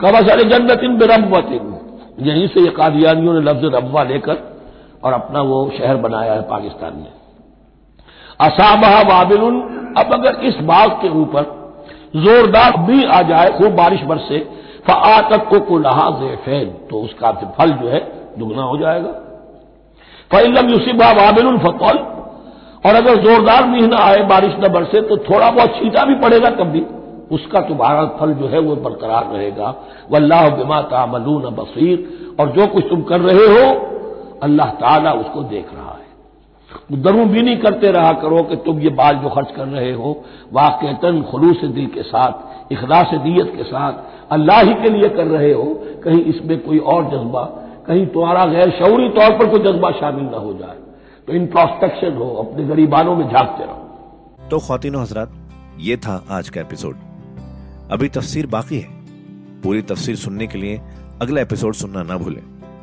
कमसल 0.00 0.48
जन्नतिन 0.48 0.98
बिरबवतिन 0.98 1.74
यहीं 2.20 2.46
से 2.48 2.60
ये 2.60 2.70
कादियानियों 2.70 3.34
ने 3.34 3.40
लफ्ज 3.40 3.64
रबवा 3.64 4.02
लेकर 4.02 4.36
और 5.04 5.12
अपना 5.12 5.40
वो 5.40 5.70
शहर 5.78 5.96
बनाया 5.96 6.32
है 6.32 6.42
पाकिस्तान 6.42 6.96
में। 6.96 7.12
असाबहा 8.40 9.00
वाबिल 9.02 9.40
अब 9.98 10.12
अगर 10.12 10.40
इस 10.44 10.56
बाग 10.56 10.90
के 10.90 11.08
ऊपर 11.08 11.61
जोरदार 12.14 12.76
भी 12.78 13.04
आ 13.06 13.20
जाए 13.22 13.50
खूब 13.50 13.74
बारिश 13.74 14.02
बरसे 14.04 14.38
फ़ातक 14.86 15.48
को 15.48 15.60
कुलहा 15.66 16.08
जेफैन 16.20 16.64
तो 16.90 17.00
उसका 17.00 17.30
फल 17.58 17.70
जो 17.72 17.88
है 17.88 18.00
दुगना 18.38 18.62
हो 18.62 18.76
जाएगा। 18.78 19.12
फ़ैलम 20.30 20.70
यूसिबा 20.70 21.10
वाबिल 21.12 21.56
फतौल, 21.58 21.98
और 22.84 22.94
अगर 22.94 23.16
जोरदार 23.16 23.66
मीह 23.66 23.86
ना 23.88 23.96
आए, 23.98 24.22
बारिश 24.24 24.54
न 24.60 24.68
बरसे 24.68 25.00
तो 25.00 25.16
थोड़ा 25.24 25.50
बहुत 25.50 25.74
छीटा 25.76 26.04
भी 26.04 26.14
पड़ेगा 26.20 26.50
तब 26.52 26.70
भी। 26.70 26.84
उसका 27.30 27.60
तुम्हारा 27.60 28.04
फल 28.20 28.32
जो 28.34 28.48
है 28.48 28.58
वो 28.58 28.74
बरकरार 28.78 29.26
रहेगा। 29.26 29.74
वल्लाह 30.10 30.48
बिमा 30.56 30.80
तामलून 30.90 31.44
बसीर, 31.54 31.96
और 32.40 32.48
जो 32.52 32.66
कुछ 32.66 32.88
तुम 32.88 33.02
कर 33.02 33.20
रहे 33.20 33.46
हो, 33.46 33.64
अल्लाह 34.42 34.70
ताला 34.76 35.12
उसको 35.14 35.42
देख 35.44 35.66
रहा 35.74 35.90
है। 35.90 36.01
दरू 36.90 37.24
भी 37.24 37.42
नहीं 37.42 37.56
करते 37.56 37.90
रहा 37.90 38.12
करो 38.12 38.42
कि 38.42 38.56
तुम 38.56 38.80
ये 38.80 38.90
बाल 38.90 39.16
जो 39.16 39.28
खर्च 39.28 39.50
कर 39.56 39.66
रहे 39.66 39.92
हो 39.92 40.24
वाकता 40.52 41.10
खलूस 41.22 41.64
दिल 41.64 41.86
के 41.86 42.02
साथ, 42.02 42.32
इखलास 42.72 43.10
नीयत 43.14 43.52
के 43.56 43.62
साथ, 43.62 43.92
अल्लाह 44.30 44.60
ही 44.60 44.74
के 44.74 44.90
लिए 44.90 45.08
कर 45.08 45.26
रहे 45.26 45.52
हो, 45.52 45.64
कहीं 46.04 46.24
इसमें 46.24 46.58
कोई 46.60 46.78
और 46.78 47.04
जज्बा, 47.04 47.44
कहीं 47.86 48.06
तुम्हारा 48.06 48.44
गैर 48.44 48.70
शौरी 48.70 49.08
तौर 49.08 49.38
पर 49.38 49.50
कोई 49.50 49.60
जज्बा 49.60 49.90
शामिल 49.90 50.24
ना 50.24 50.36
हो 50.36 50.52
जाए। 50.52 50.76
तो 51.26 51.32
इंट्रोस्पेक्शन 51.32 52.16
हो, 52.16 52.30
अपने 52.30 52.64
गरीबानों 52.64 53.16
में 53.16 53.28
झांकते 53.28 53.64
रहो। 53.64 54.48
तो 54.50 54.58
खातिन 54.58 54.96
हजरात, 54.96 55.32
ये 55.80 55.96
था 55.96 56.24
आज 56.30 56.48
का 56.48 56.60
एपिसोड 56.60 56.96
अभी 57.92 58.08
तफसीर 58.08 58.46
बाकी 58.46 58.78
है। 58.78 58.88
पूरी 59.62 59.82
तफसीर 59.82 60.16
सुनने 60.16 60.46
के 60.46 60.58
लिए 60.58 60.80
अगला 61.22 61.40
एपिसोड 61.40 61.74
सुनना 61.74 62.02
ना 62.02 62.16
भूलें। 62.16 62.51